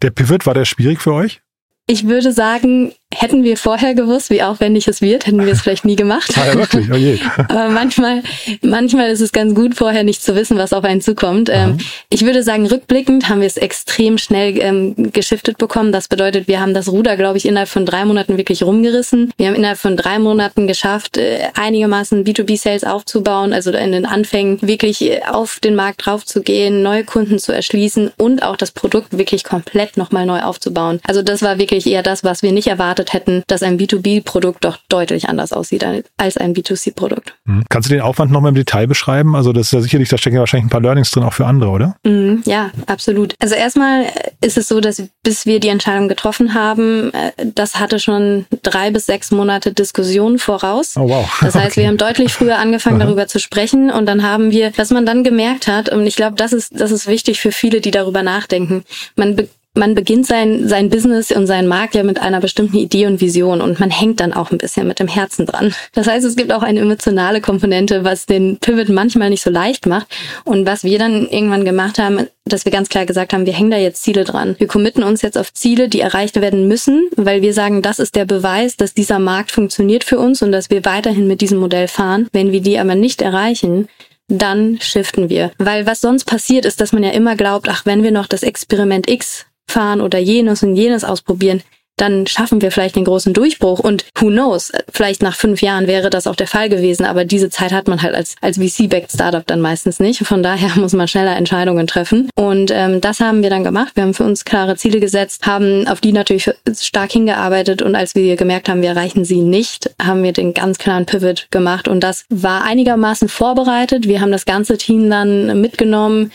Der 0.03 0.11
Pivot, 0.11 0.45
war 0.45 0.53
der 0.53 0.67
schwierig 0.67 1.01
für 1.01 1.15
euch? 1.15 1.41
Ich 1.89 2.07
würde 2.07 2.33
sagen, 2.33 2.93
hätten 3.19 3.45
wir 3.45 3.57
vorher 3.57 3.95
gewusst, 3.95 4.31
wie 4.31 4.43
aufwendig 4.43 4.89
es 4.89 5.01
wird, 5.01 5.27
hätten 5.27 5.45
wir 5.45 5.53
es 5.53 5.63
vielleicht 5.63 5.85
nie 5.85 5.97
gemacht. 5.97 6.33
Ah, 6.37 6.47
ja, 6.53 6.55
wirklich, 6.55 6.91
oh 6.91 6.97
je. 6.97 7.19
Aber 7.49 7.69
manchmal, 7.71 8.23
manchmal 8.63 9.11
ist 9.11 9.21
es 9.21 9.33
ganz 9.33 9.55
gut, 9.55 9.75
vorher 9.75 10.05
nicht 10.05 10.23
zu 10.23 10.35
wissen, 10.35 10.59
was 10.59 10.73
auf 10.73 10.85
einen 10.85 11.01
zukommt. 11.01 11.49
Mhm. 11.49 11.79
Ich 12.11 12.25
würde 12.25 12.43
sagen, 12.43 12.67
rückblickend 12.67 13.29
haben 13.29 13.41
wir 13.41 13.47
es 13.47 13.57
extrem 13.57 14.19
schnell 14.19 14.59
ähm, 14.59 15.13
geschiftet 15.13 15.59
bekommen. 15.59 15.93
Das 15.93 16.09
bedeutet, 16.09 16.47
wir 16.47 16.61
haben 16.61 16.75
das 16.75 16.89
Ruder, 16.89 17.17
glaube 17.17 17.39
ich, 17.39 17.47
innerhalb 17.47 17.69
von 17.69 17.87
drei 17.87 18.05
Monaten 18.05 18.37
wirklich 18.37 18.63
rumgerissen. 18.63 19.33
Wir 19.37 19.49
haben 19.49 19.55
innerhalb 19.55 19.79
von 19.79 19.97
drei 19.97 20.19
Monaten 20.19 20.67
geschafft, 20.67 21.17
äh, 21.17 21.49
einigermaßen 21.55 22.25
B2B-Sales 22.25 22.85
aufzubauen, 22.85 23.53
also 23.53 23.71
in 23.71 23.93
den 23.93 24.07
Anfängen 24.07 24.59
wirklich 24.61 25.03
äh, 25.03 25.23
auf 25.31 25.59
den 25.61 25.75
Markt 25.75 26.05
draufzugehen, 26.05 26.83
neue 26.83 27.05
Kunden 27.05 27.39
zu 27.39 27.53
erschließen 27.53 28.13
und 28.19 28.43
auch 28.43 28.57
das 28.57 28.73
Produkt 28.73 29.17
wirklich 29.17 29.45
komplett 29.45 29.97
nochmal 29.97 30.27
neu 30.27 30.41
aufzubauen. 30.41 31.01
Also 31.07 31.23
das 31.23 31.43
war 31.43 31.59
wirklich 31.59 31.87
eher 31.87 32.03
das, 32.03 32.23
was 32.23 32.43
wir 32.43 32.53
nicht 32.53 32.67
erwartet 32.67 33.06
erwartet 33.07 33.13
hätten, 33.13 33.43
dass 33.47 33.63
ein 33.63 33.79
B2B-Produkt 33.79 34.65
doch 34.65 34.79
deutlich 34.89 35.29
anders 35.29 35.53
aussieht 35.53 35.85
als 36.17 36.37
ein 36.37 36.55
B2C-Produkt. 36.55 37.35
Mhm. 37.45 37.65
Kannst 37.69 37.89
du 37.89 37.95
den 37.95 38.03
Aufwand 38.03 38.33
nochmal 38.33 38.51
im 38.51 38.55
Detail 38.55 38.87
beschreiben? 38.87 39.35
Also 39.35 39.53
das 39.53 39.67
ist 39.67 39.73
ja 39.73 39.81
sicherlich, 39.81 40.09
da 40.09 40.19
stecken 40.19 40.37
ja 40.37 40.41
wahrscheinlich 40.41 40.67
ein 40.67 40.71
paar 40.71 40.81
Learnings 40.81 41.11
drin, 41.11 41.23
auch 41.23 41.33
für 41.33 41.47
andere, 41.47 41.71
oder? 41.71 41.97
Mhm, 42.05 42.43
ja, 42.47 42.71
absolut. 42.87 43.35
Also 43.41 43.55
erstmal 43.55 44.07
ist 44.41 44.59
es 44.59 44.69
so, 44.69 44.81
dass 44.81 45.03
bis 45.23 45.47
wir 45.47 45.61
die 45.61 45.69
Entscheidung 45.69 46.09
getroffen 46.09 46.55
haben, 46.55 47.13
äh, 47.13 47.33
das 47.55 47.77
hatte 47.77 47.99
schon 47.99 48.47
drei 48.63 48.91
bis 48.91 49.07
sechs 49.07 49.31
Monate 49.31 49.73
Diskussion 49.73 50.39
voraus. 50.39 50.97
Oh 50.97 51.09
wow. 51.09 51.39
Das 51.41 51.55
heißt, 51.55 51.73
okay. 51.73 51.83
wir 51.83 51.89
haben 51.89 51.97
deutlich 51.97 52.33
früher 52.33 52.59
angefangen, 52.59 52.99
darüber 52.99 53.27
zu 53.27 53.39
sprechen 53.39 53.91
und 53.91 54.07
dann 54.07 54.23
haben 54.23 54.51
wir, 54.51 54.73
was 54.77 54.91
man 54.91 55.07
dann 55.07 55.25
gemerkt 55.25 55.69
hat, 55.69 55.89
und 55.89 56.07
ich 56.07 56.17
glaube, 56.17 56.37
das 56.37 56.53
ist, 56.53 56.79
das 56.79 56.91
ist 56.91 57.07
wichtig 57.07 57.41
für 57.41 57.53
viele, 57.53 57.81
die 57.81 57.91
darüber 57.91 58.23
nachdenken. 58.23 58.85
Man 59.17 59.37
man 59.77 59.95
beginnt 59.95 60.27
sein, 60.27 60.69
sein 60.69 60.91
Business 60.91 61.31
und 61.31 61.47
sein 61.47 61.67
Markt 61.67 61.95
ja 61.95 62.03
mit 62.03 62.21
einer 62.21 62.41
bestimmten 62.41 62.77
Idee 62.77 63.07
und 63.07 63.21
Vision 63.21 63.61
und 63.61 63.79
man 63.79 63.91
hängt 63.91 64.21
dann 64.21 64.33
auch 64.33 64.51
ein 64.51 64.59
bisschen 64.59 64.87
mit 64.89 64.99
dem 64.99 65.09
Herzen 65.09 65.47
dran. 65.47 65.75
Das 65.93 66.07
heißt, 66.07 66.25
es 66.25 66.37
gibt 66.37 66.53
auch 66.53 66.63
eine 66.63 66.81
emotionale 66.81 67.41
Komponente, 67.41 68.05
was 68.05 68.27
den 68.27 68.59
Pivot 68.59 68.89
manchmal 68.89 69.31
nicht 69.31 69.43
so 69.43 69.51
leicht 69.51 69.87
macht 69.87 70.07
und 70.45 70.67
was 70.67 70.85
wir 70.85 70.99
dann 70.99 71.29
irgendwann 71.29 71.65
gemacht 71.65 71.99
haben, 71.99 72.27
dass 72.45 72.65
wir 72.65 72.73
ganz 72.73 72.89
klar 72.89 73.07
gesagt 73.07 73.33
haben, 73.33 73.47
wir 73.47 73.53
hängen 73.53 73.71
da 73.71 73.77
jetzt 73.77 74.03
Ziele 74.03 74.25
dran. 74.25 74.55
Wir 74.59 74.69
committen 74.69 75.03
uns 75.03 75.23
jetzt 75.23 75.37
auf 75.37 75.53
Ziele, 75.53 75.89
die 75.89 76.01
erreicht 76.01 76.41
werden 76.41 76.69
müssen, 76.69 77.09
weil 77.17 77.43
wir 77.43 77.53
sagen, 77.53 77.83
das 77.83 77.99
ist 77.99 78.15
der 78.15 78.25
Beweis, 78.25 78.77
dass 78.77 78.95
dieser 78.95 79.19
Markt 79.19 79.51
funktioniert 79.51 80.05
für 80.05 80.19
uns 80.19 80.43
und 80.43 80.53
dass 80.53 80.71
wir 80.71 80.85
weiterhin 80.85 81.27
mit 81.27 81.41
diesem 81.41 81.59
Modell 81.59 81.89
fahren. 81.89 82.29
Wenn 82.33 82.53
wir 82.53 82.61
die 82.61 82.79
aber 82.79 82.95
nicht 82.95 83.21
erreichen, 83.21 83.89
dann 84.29 84.79
shiften 84.81 85.29
wir. 85.29 85.53
Weil 85.59 85.87
was 85.87 86.01
sonst 86.01 86.25
passiert 86.25 86.65
ist, 86.65 86.81
dass 86.81 86.93
man 86.93 87.03
ja 87.03 87.11
immer 87.11 87.37
glaubt, 87.37 87.69
ach, 87.69 87.87
wenn 87.87 88.03
wir 88.03 88.11
noch 88.11 88.27
das 88.27 88.43
Experiment 88.43 89.09
X 89.09 89.47
fahren 89.67 90.01
oder 90.01 90.19
jenes 90.19 90.63
und 90.63 90.77
jenes 90.77 91.05
ausprobieren, 91.05 91.63
dann 91.97 92.27
schaffen 92.27 92.61
wir 92.61 92.71
vielleicht 92.71 92.97
den 92.97 93.05
großen 93.05 93.33
Durchbruch 93.33 93.79
und 93.81 94.05
who 94.19 94.27
knows, 94.27 94.71
vielleicht 94.93 95.23
nach 95.23 95.35
fünf 95.35 95.63
Jahren 95.63 95.87
wäre 95.87 96.11
das 96.11 96.27
auch 96.27 96.37
der 96.37 96.47
Fall 96.47 96.69
gewesen, 96.69 97.07
aber 97.07 97.25
diese 97.25 97.49
Zeit 97.49 97.73
hat 97.73 97.89
man 97.89 98.03
halt 98.03 98.15
als, 98.15 98.37
als 98.43 98.59
VC-backed 98.59 99.13
Startup 99.13 99.47
dann 99.47 99.61
meistens 99.61 99.99
nicht. 99.99 100.27
Von 100.27 100.43
daher 100.43 100.71
muss 100.77 100.93
man 100.93 101.09
schneller 101.09 101.37
Entscheidungen 101.37 101.87
treffen 101.87 102.29
und 102.35 102.71
ähm, 102.73 103.01
das 103.01 103.21
haben 103.21 103.43
wir 103.43 103.51
dann 103.51 103.65
gemacht. 103.65 103.93
Wir 103.95 104.03
haben 104.03 104.15
für 104.15 104.25
uns 104.25 104.45
klare 104.45 104.77
Ziele 104.77 105.01
gesetzt, 105.01 105.47
haben 105.47 105.89
auf 105.89 106.01
die 106.01 106.13
natürlich 106.13 106.51
stark 106.79 107.13
hingearbeitet 107.13 107.81
und 107.81 107.95
als 107.95 108.15
wir 108.15 108.37
gemerkt 108.37 108.69
haben, 108.69 108.83
wir 108.83 108.91
erreichen 108.91 109.25
sie 109.25 109.41
nicht, 109.41 109.91
haben 110.01 110.23
wir 110.23 110.33
den 110.33 110.53
ganz 110.53 110.79
klaren 110.79 111.07
Pivot 111.07 111.49
gemacht 111.51 111.89
und 111.89 112.01
das 112.01 112.27
war 112.29 112.65
einigermaßen 112.65 113.29
vorbereitet. 113.29 114.07
Wir 114.07 114.21
haben 114.21 114.33
das 114.33 114.45
ganze 114.45 114.77
Team 114.77 115.09
dann 115.09 115.61
mitgenommen 115.61 116.31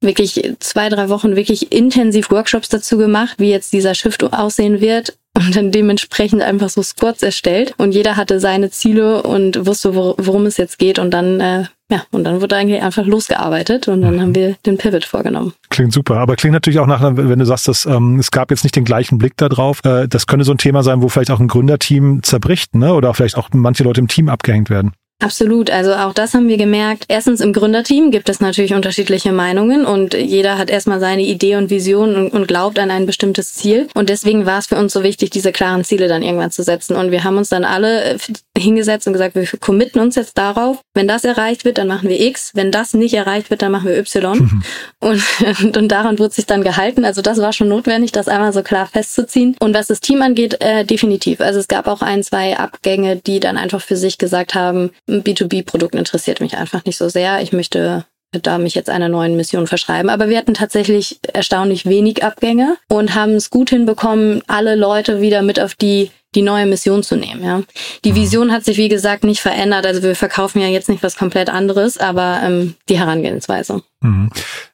wirklich 0.00 0.40
zwei, 0.60 0.88
drei 0.88 1.08
Wochen 1.08 1.36
wirklich 1.36 1.72
intensiv 1.72 2.30
Workshops 2.30 2.68
dazu 2.68 2.98
gemacht, 2.98 3.36
wie 3.38 3.50
jetzt 3.50 3.72
dieser 3.72 3.94
Shift 3.94 4.22
aussehen 4.32 4.80
wird 4.80 5.16
und 5.34 5.54
dann 5.54 5.70
dementsprechend 5.70 6.42
einfach 6.42 6.68
so 6.68 6.82
Squads 6.82 7.22
erstellt 7.22 7.74
und 7.78 7.92
jeder 7.92 8.16
hatte 8.16 8.40
seine 8.40 8.70
Ziele 8.70 9.22
und 9.22 9.66
wusste, 9.66 9.94
worum 9.94 10.46
es 10.46 10.56
jetzt 10.56 10.78
geht 10.78 10.98
und 10.98 11.10
dann 11.12 11.40
äh, 11.40 11.64
ja, 11.88 12.02
und 12.10 12.24
dann 12.24 12.40
wurde 12.40 12.56
eigentlich 12.56 12.82
einfach 12.82 13.06
losgearbeitet 13.06 13.86
und 13.86 14.02
dann 14.02 14.16
mhm. 14.16 14.20
haben 14.20 14.34
wir 14.34 14.56
den 14.66 14.76
Pivot 14.76 15.04
vorgenommen. 15.04 15.52
Klingt 15.70 15.92
super, 15.92 16.16
aber 16.16 16.34
klingt 16.34 16.54
natürlich 16.54 16.80
auch 16.80 16.86
nach, 16.88 17.00
wenn 17.00 17.38
du 17.38 17.46
sagst, 17.46 17.68
dass 17.68 17.86
ähm, 17.86 18.18
es 18.18 18.32
gab 18.32 18.50
jetzt 18.50 18.64
nicht 18.64 18.74
den 18.74 18.84
gleichen 18.84 19.18
Blick 19.18 19.36
darauf. 19.36 19.84
Äh, 19.84 20.08
das 20.08 20.26
könnte 20.26 20.44
so 20.44 20.52
ein 20.52 20.58
Thema 20.58 20.82
sein, 20.82 21.00
wo 21.00 21.08
vielleicht 21.08 21.30
auch 21.30 21.38
ein 21.38 21.46
Gründerteam 21.46 22.24
zerbricht, 22.24 22.74
ne? 22.74 22.92
Oder 22.92 23.14
vielleicht 23.14 23.36
auch 23.36 23.50
manche 23.52 23.84
Leute 23.84 24.00
im 24.00 24.08
Team 24.08 24.28
abgehängt 24.28 24.68
werden. 24.68 24.94
Absolut. 25.18 25.70
Also 25.70 25.94
auch 25.94 26.12
das 26.12 26.34
haben 26.34 26.46
wir 26.46 26.58
gemerkt. 26.58 27.06
Erstens 27.08 27.40
im 27.40 27.54
Gründerteam 27.54 28.10
gibt 28.10 28.28
es 28.28 28.40
natürlich 28.40 28.74
unterschiedliche 28.74 29.32
Meinungen 29.32 29.86
und 29.86 30.12
jeder 30.12 30.58
hat 30.58 30.68
erstmal 30.68 31.00
seine 31.00 31.22
Idee 31.22 31.56
und 31.56 31.70
Vision 31.70 32.30
und, 32.30 32.46
glaubt 32.46 32.78
an 32.78 32.90
ein 32.90 33.06
bestimmtes 33.06 33.54
Ziel. 33.54 33.88
Und 33.94 34.10
deswegen 34.10 34.44
war 34.44 34.58
es 34.58 34.66
für 34.66 34.76
uns 34.76 34.92
so 34.92 35.02
wichtig, 35.02 35.30
diese 35.30 35.52
klaren 35.52 35.84
Ziele 35.84 36.06
dann 36.06 36.22
irgendwann 36.22 36.50
zu 36.50 36.62
setzen. 36.62 36.96
Und 36.96 37.12
wir 37.12 37.24
haben 37.24 37.38
uns 37.38 37.48
dann 37.48 37.64
alle 37.64 38.14
äh, 38.14 38.18
hingesetzt 38.58 39.06
und 39.06 39.14
gesagt, 39.14 39.34
wir 39.36 39.46
committen 39.58 40.00
uns 40.00 40.16
jetzt 40.16 40.36
darauf. 40.36 40.80
Wenn 40.92 41.08
das 41.08 41.24
erreicht 41.24 41.64
wird, 41.64 41.78
dann 41.78 41.88
machen 41.88 42.10
wir 42.10 42.20
X. 42.20 42.50
Wenn 42.54 42.70
das 42.70 42.92
nicht 42.92 43.14
erreicht 43.14 43.48
wird, 43.48 43.62
dann 43.62 43.72
machen 43.72 43.88
wir 43.88 43.98
Y. 43.98 44.38
Mhm. 44.38 44.62
Und, 44.98 45.22
und, 45.62 45.76
und 45.76 45.88
daran 45.88 46.18
wird 46.18 46.32
sich 46.32 46.46
dann 46.46 46.64
gehalten. 46.64 47.04
Also 47.04 47.22
das 47.22 47.38
war 47.38 47.52
schon 47.52 47.68
notwendig, 47.68 48.10
das 48.10 48.26
einmal 48.26 48.52
so 48.52 48.62
klar 48.62 48.86
festzuziehen. 48.86 49.54
Und 49.60 49.72
was 49.72 49.86
das 49.86 50.00
Team 50.00 50.20
angeht, 50.20 50.60
äh, 50.60 50.84
definitiv. 50.84 51.40
Also 51.40 51.60
es 51.60 51.68
gab 51.68 51.86
auch 51.86 52.02
ein, 52.02 52.24
zwei 52.24 52.58
Abgänge, 52.58 53.14
die 53.16 53.38
dann 53.38 53.56
einfach 53.56 53.80
für 53.80 53.96
sich 53.96 54.18
gesagt 54.18 54.54
haben, 54.56 54.90
ein 55.08 55.22
B2B-Produkt 55.22 55.94
interessiert 55.94 56.40
mich 56.40 56.56
einfach 56.56 56.84
nicht 56.84 56.96
so 56.96 57.08
sehr. 57.08 57.40
Ich 57.40 57.52
möchte 57.52 58.04
da 58.32 58.58
mich 58.58 58.74
jetzt 58.74 58.90
einer 58.90 59.08
neuen 59.08 59.36
Mission 59.36 59.66
verschreiben. 59.66 60.10
Aber 60.10 60.28
wir 60.28 60.38
hatten 60.38 60.54
tatsächlich 60.54 61.20
erstaunlich 61.32 61.86
wenig 61.86 62.22
Abgänge 62.22 62.76
und 62.88 63.14
haben 63.14 63.32
es 63.32 63.50
gut 63.50 63.70
hinbekommen, 63.70 64.42
alle 64.46 64.74
Leute 64.74 65.20
wieder 65.20 65.42
mit 65.42 65.60
auf 65.60 65.74
die 65.74 66.10
die 66.36 66.42
neue 66.42 66.66
Mission 66.66 67.02
zu 67.02 67.16
nehmen. 67.16 67.42
Ja. 67.42 67.62
Die 68.04 68.12
mhm. 68.12 68.16
Vision 68.16 68.52
hat 68.52 68.64
sich, 68.64 68.76
wie 68.76 68.88
gesagt, 68.88 69.24
nicht 69.24 69.40
verändert. 69.40 69.86
Also 69.86 70.02
wir 70.02 70.14
verkaufen 70.14 70.60
ja 70.60 70.68
jetzt 70.68 70.88
nicht 70.88 71.02
was 71.02 71.16
komplett 71.16 71.50
anderes, 71.50 71.98
aber 71.98 72.40
ähm, 72.44 72.74
die 72.88 72.98
Herangehensweise. 72.98 73.82
Mhm. 74.02 74.30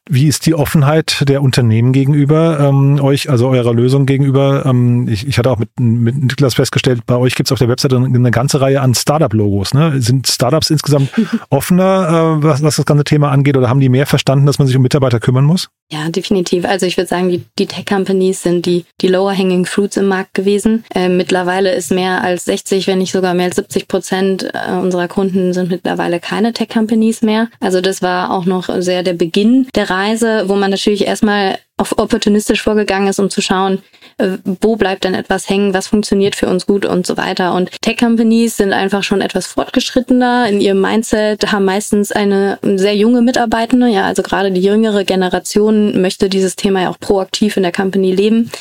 Wie 0.09 0.27
ist 0.27 0.45
die 0.45 0.53
Offenheit 0.53 1.23
der 1.29 1.41
Unternehmen 1.41 1.93
gegenüber 1.93 2.59
ähm, 2.59 2.99
euch, 3.01 3.29
also 3.29 3.47
eurer 3.47 3.73
Lösung 3.73 4.05
gegenüber? 4.05 4.65
Ähm, 4.65 5.07
ich, 5.07 5.25
ich 5.25 5.37
hatte 5.37 5.49
auch 5.49 5.59
mit, 5.59 5.69
mit 5.79 6.17
Niklas 6.17 6.55
festgestellt, 6.55 7.05
bei 7.05 7.15
euch 7.15 7.35
gibt 7.35 7.47
es 7.47 7.51
auf 7.53 7.59
der 7.59 7.69
Webseite 7.69 7.95
eine 7.95 8.31
ganze 8.31 8.59
Reihe 8.59 8.81
an 8.81 8.93
Startup-Logos. 8.93 9.73
Ne? 9.73 10.01
Sind 10.01 10.27
Startups 10.27 10.69
insgesamt 10.69 11.09
offener, 11.49 12.39
äh, 12.39 12.43
was, 12.43 12.61
was 12.61 12.75
das 12.75 12.85
ganze 12.85 13.05
Thema 13.05 13.31
angeht, 13.31 13.55
oder 13.55 13.69
haben 13.69 13.79
die 13.79 13.87
mehr 13.87 14.05
verstanden, 14.05 14.45
dass 14.45 14.59
man 14.59 14.67
sich 14.67 14.75
um 14.75 14.81
Mitarbeiter 14.81 15.21
kümmern 15.21 15.45
muss? 15.45 15.69
Ja, 15.89 16.09
definitiv. 16.09 16.65
Also 16.65 16.85
ich 16.85 16.97
würde 16.97 17.07
sagen, 17.07 17.29
die, 17.29 17.43
die 17.57 17.67
Tech-Companies 17.67 18.43
sind 18.43 18.65
die, 18.65 18.83
die 18.99 19.07
lower-hanging 19.07 19.65
fruits 19.65 19.95
im 19.95 20.07
Markt 20.07 20.33
gewesen. 20.33 20.83
Äh, 20.93 21.07
mittlerweile 21.07 21.52
ist 21.61 21.91
mehr 21.91 22.23
als 22.23 22.45
60, 22.45 22.87
wenn 22.87 22.99
nicht 22.99 23.11
sogar 23.11 23.33
mehr 23.33 23.45
als 23.45 23.55
70 23.55 23.87
Prozent 23.87 24.49
äh, 24.53 24.73
unserer 24.73 25.07
Kunden 25.07 25.53
sind 25.53 25.69
mittlerweile 25.69 26.19
keine 26.19 26.53
Tech-Companies 26.53 27.21
mehr. 27.21 27.49
Also 27.59 27.81
das 27.81 28.01
war 28.01 28.31
auch 28.31 28.45
noch 28.45 28.69
sehr 28.81 29.03
der 29.03 29.13
Beginn 29.13 29.67
der 29.75 29.89
Reise, 29.89 30.45
wo 30.47 30.55
man 30.55 30.71
natürlich 30.71 31.05
erstmal 31.05 31.57
auf 31.77 31.97
opportunistisch 31.97 32.61
vorgegangen 32.61 33.07
ist, 33.07 33.19
um 33.19 33.29
zu 33.29 33.41
schauen, 33.41 33.81
äh, 34.17 34.37
wo 34.61 34.75
bleibt 34.75 35.03
denn 35.03 35.15
etwas 35.15 35.49
hängen, 35.49 35.73
was 35.73 35.87
funktioniert 35.87 36.35
für 36.35 36.47
uns 36.47 36.67
gut 36.67 36.85
und 36.85 37.07
so 37.07 37.17
weiter. 37.17 37.55
Und 37.55 37.71
Tech-Companies 37.81 38.57
sind 38.57 38.73
einfach 38.73 39.03
schon 39.03 39.21
etwas 39.21 39.47
fortgeschrittener 39.47 40.47
in 40.49 40.61
ihrem 40.61 40.79
Mindset, 40.79 41.51
haben 41.51 41.65
meistens 41.65 42.11
eine 42.11 42.59
sehr 42.61 42.95
junge 42.95 43.21
Mitarbeitende, 43.21 43.87
ja, 43.87 44.05
also 44.05 44.21
gerade 44.21 44.51
die 44.51 44.61
jüngere 44.61 45.03
Generation 45.03 45.99
möchte 45.99 46.29
dieses 46.29 46.55
Thema 46.55 46.83
ja 46.83 46.89
auch 46.89 46.99
proaktiv 46.99 47.57
in 47.57 47.63
der 47.63 47.71
Company 47.71 48.11
leben. 48.11 48.51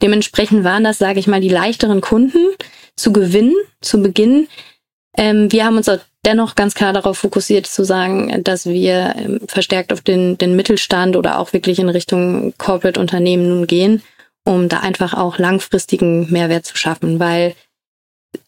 Dementsprechend 0.00 0.62
waren 0.62 0.84
das, 0.84 0.98
sage 0.98 1.18
ich 1.18 1.26
mal, 1.26 1.40
die 1.40 1.48
leichteren 1.48 2.00
Kunden 2.00 2.54
zu 2.94 3.12
gewinnen, 3.12 3.54
zu 3.80 4.00
Beginn. 4.00 4.46
Ähm, 5.16 5.50
wir 5.50 5.64
haben 5.64 5.76
uns 5.76 5.90
dennoch 6.24 6.54
ganz 6.54 6.74
klar 6.74 6.92
darauf 6.92 7.18
fokussiert 7.18 7.66
zu 7.66 7.84
sagen, 7.84 8.42
dass 8.44 8.66
wir 8.66 9.14
ähm, 9.16 9.40
verstärkt 9.46 9.92
auf 9.92 10.00
den, 10.00 10.38
den 10.38 10.56
Mittelstand 10.56 11.16
oder 11.16 11.38
auch 11.38 11.52
wirklich 11.52 11.78
in 11.78 11.88
Richtung 11.88 12.54
Corporate-Unternehmen 12.58 13.48
nun 13.48 13.66
gehen, 13.66 14.02
um 14.44 14.68
da 14.68 14.80
einfach 14.80 15.14
auch 15.14 15.38
langfristigen 15.38 16.30
Mehrwert 16.30 16.66
zu 16.66 16.76
schaffen, 16.76 17.20
weil 17.20 17.54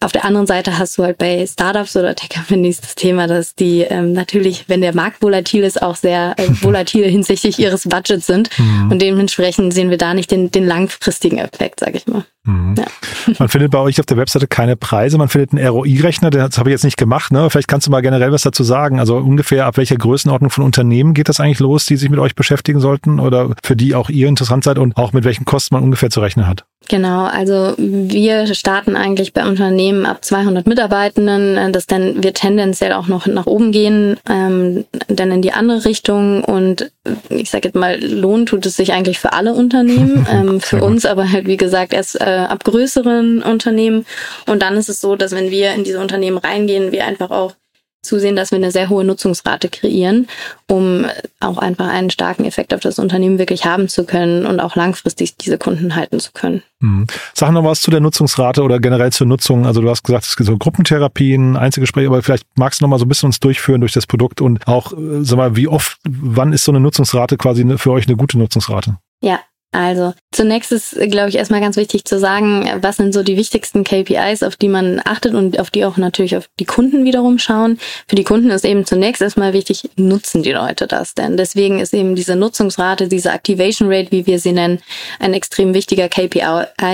auf 0.00 0.12
der 0.12 0.24
anderen 0.24 0.46
Seite 0.46 0.78
hast 0.78 0.98
du 0.98 1.04
halt 1.04 1.18
bei 1.18 1.46
Startups 1.46 1.96
oder 1.96 2.14
Tech-Companies 2.14 2.80
das 2.80 2.94
Thema, 2.94 3.26
dass 3.26 3.54
die 3.54 3.80
ähm, 3.80 4.12
natürlich, 4.12 4.68
wenn 4.68 4.80
der 4.80 4.94
Markt 4.94 5.22
volatil 5.22 5.64
ist, 5.64 5.80
auch 5.80 5.96
sehr 5.96 6.34
äh, 6.38 6.48
volatil 6.60 7.08
hinsichtlich 7.08 7.58
ihres 7.58 7.88
Budgets 7.88 8.26
sind. 8.26 8.50
Mhm. 8.58 8.90
Und 8.90 9.02
dementsprechend 9.02 9.72
sehen 9.72 9.90
wir 9.90 9.98
da 9.98 10.14
nicht 10.14 10.30
den, 10.30 10.50
den 10.50 10.66
langfristigen 10.66 11.38
Effekt, 11.38 11.80
sage 11.80 11.96
ich 11.96 12.06
mal. 12.06 12.24
Mhm. 12.44 12.74
Ja. 12.76 12.84
Man 13.38 13.48
findet 13.48 13.70
bei 13.70 13.78
euch 13.78 14.00
auf 14.00 14.06
der 14.06 14.16
Webseite 14.16 14.48
keine 14.48 14.74
Preise, 14.74 15.16
man 15.16 15.28
findet 15.28 15.52
einen 15.52 15.64
ROI-Rechner, 15.64 16.30
das 16.30 16.58
habe 16.58 16.70
ich 16.70 16.72
jetzt 16.72 16.82
nicht 16.82 16.96
gemacht. 16.96 17.30
Ne? 17.30 17.48
Vielleicht 17.50 17.68
kannst 17.68 17.86
du 17.86 17.92
mal 17.92 18.00
generell 18.00 18.32
was 18.32 18.42
dazu 18.42 18.64
sagen. 18.64 18.98
Also 18.98 19.16
ungefähr 19.16 19.66
ab 19.66 19.76
welcher 19.76 19.94
Größenordnung 19.94 20.50
von 20.50 20.64
Unternehmen 20.64 21.14
geht 21.14 21.28
das 21.28 21.38
eigentlich 21.38 21.60
los, 21.60 21.86
die 21.86 21.96
sich 21.96 22.10
mit 22.10 22.18
euch 22.18 22.34
beschäftigen 22.34 22.80
sollten 22.80 23.20
oder 23.20 23.54
für 23.62 23.76
die 23.76 23.94
auch 23.94 24.10
ihr 24.10 24.26
interessant 24.26 24.64
seid 24.64 24.78
und 24.78 24.96
auch 24.96 25.12
mit 25.12 25.22
welchen 25.22 25.44
Kosten 25.44 25.76
man 25.76 25.84
ungefähr 25.84 26.10
zu 26.10 26.18
rechnen 26.18 26.48
hat? 26.48 26.64
Genau, 26.88 27.26
also 27.26 27.74
wir 27.78 28.52
starten 28.54 28.96
eigentlich 28.96 29.32
bei 29.32 29.46
Unternehmen 29.46 29.71
ab 30.06 30.24
200 30.24 30.66
Mitarbeitenden, 30.66 31.56
äh, 31.56 31.70
das 31.70 31.86
dann 31.86 32.22
wird 32.22 32.36
tendenziell 32.36 32.92
auch 32.92 33.08
noch 33.08 33.26
nach 33.26 33.46
oben 33.46 33.72
gehen, 33.72 34.16
ähm, 34.28 34.84
dann 35.08 35.30
in 35.30 35.42
die 35.42 35.52
andere 35.52 35.84
Richtung. 35.84 36.44
Und 36.44 36.90
ich 37.28 37.50
sage 37.50 37.68
jetzt 37.68 37.74
mal, 37.74 38.02
Lohn 38.02 38.46
tut 38.46 38.66
es 38.66 38.76
sich 38.76 38.92
eigentlich 38.92 39.18
für 39.18 39.32
alle 39.32 39.54
Unternehmen, 39.54 40.26
ähm, 40.30 40.60
für 40.60 40.82
uns 40.82 41.06
aber 41.06 41.30
halt 41.30 41.46
wie 41.46 41.56
gesagt 41.56 41.92
erst 41.92 42.20
äh, 42.20 42.24
ab 42.24 42.64
größeren 42.64 43.42
Unternehmen. 43.42 44.06
Und 44.46 44.62
dann 44.62 44.76
ist 44.76 44.88
es 44.88 45.00
so, 45.00 45.16
dass 45.16 45.32
wenn 45.32 45.50
wir 45.50 45.72
in 45.74 45.84
diese 45.84 46.00
Unternehmen 46.00 46.38
reingehen, 46.38 46.92
wir 46.92 47.06
einfach 47.06 47.30
auch 47.30 47.54
zusehen, 48.02 48.36
dass 48.36 48.50
wir 48.50 48.56
eine 48.56 48.72
sehr 48.72 48.88
hohe 48.88 49.04
Nutzungsrate 49.04 49.68
kreieren, 49.68 50.28
um 50.68 51.06
auch 51.40 51.58
einfach 51.58 51.88
einen 51.88 52.10
starken 52.10 52.44
Effekt 52.44 52.74
auf 52.74 52.80
das 52.80 52.98
Unternehmen 52.98 53.38
wirklich 53.38 53.64
haben 53.64 53.88
zu 53.88 54.04
können 54.04 54.44
und 54.44 54.60
auch 54.60 54.76
langfristig 54.76 55.36
diese 55.36 55.56
Kunden 55.56 55.94
halten 55.94 56.18
zu 56.20 56.32
können. 56.32 56.62
Mhm. 56.80 57.06
Sag 57.32 57.52
noch 57.52 57.64
was 57.64 57.80
zu 57.80 57.90
der 57.90 58.00
Nutzungsrate 58.00 58.62
oder 58.62 58.80
generell 58.80 59.12
zur 59.12 59.26
Nutzung. 59.26 59.66
Also 59.66 59.80
du 59.80 59.88
hast 59.88 60.02
gesagt, 60.02 60.24
es 60.24 60.36
gibt 60.36 60.48
so 60.48 60.58
Gruppentherapien, 60.58 61.56
Einzelgespräche, 61.56 62.08
aber 62.08 62.22
vielleicht 62.22 62.46
magst 62.56 62.80
du 62.80 62.84
noch 62.84 62.90
mal 62.90 62.98
so 62.98 63.04
ein 63.04 63.08
bisschen 63.08 63.28
uns 63.28 63.40
durchführen 63.40 63.80
durch 63.80 63.92
das 63.92 64.06
Produkt 64.06 64.40
und 64.40 64.66
auch, 64.66 64.92
äh, 64.92 65.22
sag 65.22 65.36
mal, 65.36 65.56
wie 65.56 65.68
oft, 65.68 65.98
wann 66.04 66.52
ist 66.52 66.64
so 66.64 66.72
eine 66.72 66.80
Nutzungsrate 66.80 67.36
quasi 67.36 67.64
für 67.78 67.92
euch 67.92 68.06
eine 68.06 68.16
gute 68.16 68.36
Nutzungsrate? 68.36 68.98
Ja, 69.20 69.38
also 69.72 70.12
zunächst 70.32 70.70
ist, 70.70 70.98
glaube 71.10 71.30
ich, 71.30 71.36
erstmal 71.36 71.62
ganz 71.62 71.76
wichtig 71.76 72.04
zu 72.04 72.18
sagen, 72.18 72.70
was 72.82 72.98
sind 72.98 73.14
so 73.14 73.22
die 73.22 73.38
wichtigsten 73.38 73.84
KPIs, 73.84 74.42
auf 74.42 74.56
die 74.56 74.68
man 74.68 75.00
achtet 75.04 75.34
und 75.34 75.58
auf 75.58 75.70
die 75.70 75.86
auch 75.86 75.96
natürlich 75.96 76.36
auf 76.36 76.48
die 76.60 76.66
Kunden 76.66 77.04
wiederum 77.06 77.38
schauen. 77.38 77.78
Für 78.06 78.16
die 78.16 78.24
Kunden 78.24 78.50
ist 78.50 78.66
eben 78.66 78.84
zunächst 78.84 79.22
erstmal 79.22 79.54
wichtig, 79.54 79.88
nutzen 79.96 80.42
die 80.42 80.52
Leute 80.52 80.86
das 80.86 81.14
denn? 81.14 81.38
Deswegen 81.38 81.80
ist 81.80 81.94
eben 81.94 82.14
diese 82.14 82.36
Nutzungsrate, 82.36 83.08
diese 83.08 83.30
Activation 83.30 83.90
Rate, 83.90 84.12
wie 84.12 84.26
wir 84.26 84.38
sie 84.38 84.52
nennen, 84.52 84.80
ein 85.18 85.32
extrem 85.32 85.72
wichtiger 85.72 86.10
KPI, 86.10 86.42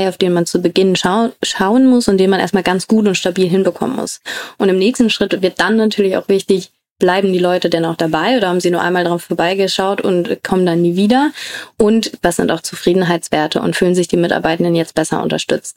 auf 0.07 0.17
den 0.17 0.33
man 0.33 0.47
zu 0.47 0.63
Beginn 0.63 0.95
schau 0.95 1.31
schauen 1.43 1.87
muss 1.87 2.07
und 2.07 2.19
den 2.19 2.31
man 2.31 2.39
erstmal 2.39 2.63
ganz 2.63 2.87
gut 2.87 3.09
und 3.09 3.17
stabil 3.17 3.49
hinbekommen 3.49 3.97
muss. 3.97 4.21
Und 4.57 4.69
im 4.69 4.79
nächsten 4.79 5.11
Schritt 5.11 5.43
wird 5.43 5.61
dann 5.61 5.77
natürlich 5.77 6.17
auch 6.17 6.29
wichtig, 6.29 6.71
bleiben 6.99 7.33
die 7.33 7.39
Leute 7.39 7.71
denn 7.71 7.85
auch 7.85 7.95
dabei 7.95 8.37
oder 8.37 8.49
haben 8.49 8.59
sie 8.59 8.73
nur 8.73 8.83
einmal 8.83 9.05
darauf 9.05 9.23
vorbeigeschaut 9.23 10.01
und 10.01 10.43
kommen 10.43 10.67
dann 10.67 10.83
nie 10.83 10.97
wieder? 10.97 11.31
Und 11.77 12.11
was 12.23 12.37
sind 12.37 12.51
auch 12.51 12.61
Zufriedenheitswerte 12.61 13.61
und 13.61 13.77
fühlen 13.77 13.95
sich 13.95 14.09
die 14.09 14.17
Mitarbeitenden 14.17 14.75
jetzt 14.75 14.97
besser 14.97 15.23
unterstützt? 15.23 15.77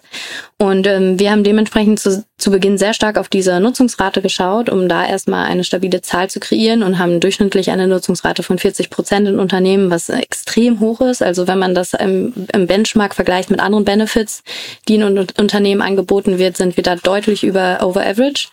Und 0.57 0.87
ähm, 0.87 1.19
wir 1.19 1.29
haben 1.29 1.43
dementsprechend 1.43 1.99
zu, 1.99 2.25
zu 2.39 2.49
Beginn 2.49 2.79
sehr 2.79 2.95
stark 2.95 3.19
auf 3.19 3.29
diese 3.29 3.59
Nutzungsrate 3.59 4.23
geschaut, 4.23 4.69
um 4.69 4.89
da 4.89 5.05
erstmal 5.05 5.45
eine 5.45 5.63
stabile 5.63 6.01
Zahl 6.01 6.27
zu 6.27 6.39
kreieren 6.39 6.81
und 6.81 6.97
haben 6.97 7.19
durchschnittlich 7.19 7.69
eine 7.69 7.87
Nutzungsrate 7.87 8.41
von 8.41 8.57
40 8.57 8.89
Prozent 8.89 9.27
in 9.27 9.39
Unternehmen, 9.39 9.91
was 9.91 10.09
extrem 10.09 10.79
hoch 10.79 11.01
ist. 11.01 11.21
Also 11.21 11.47
wenn 11.47 11.59
man 11.59 11.75
das 11.75 11.93
im, 11.93 12.33
im 12.51 12.65
Benchmark 12.65 13.13
vergleicht 13.13 13.51
mit 13.51 13.59
anderen 13.59 13.85
Benefits, 13.85 14.41
die 14.87 14.95
in 14.95 15.03
Unternehmen 15.03 15.83
angeboten 15.83 16.39
wird, 16.39 16.57
sind 16.57 16.77
wir 16.77 16.83
da 16.83 16.95
deutlich 16.95 17.43
über 17.43 17.77
Over 17.83 18.07
Average. 18.07 18.47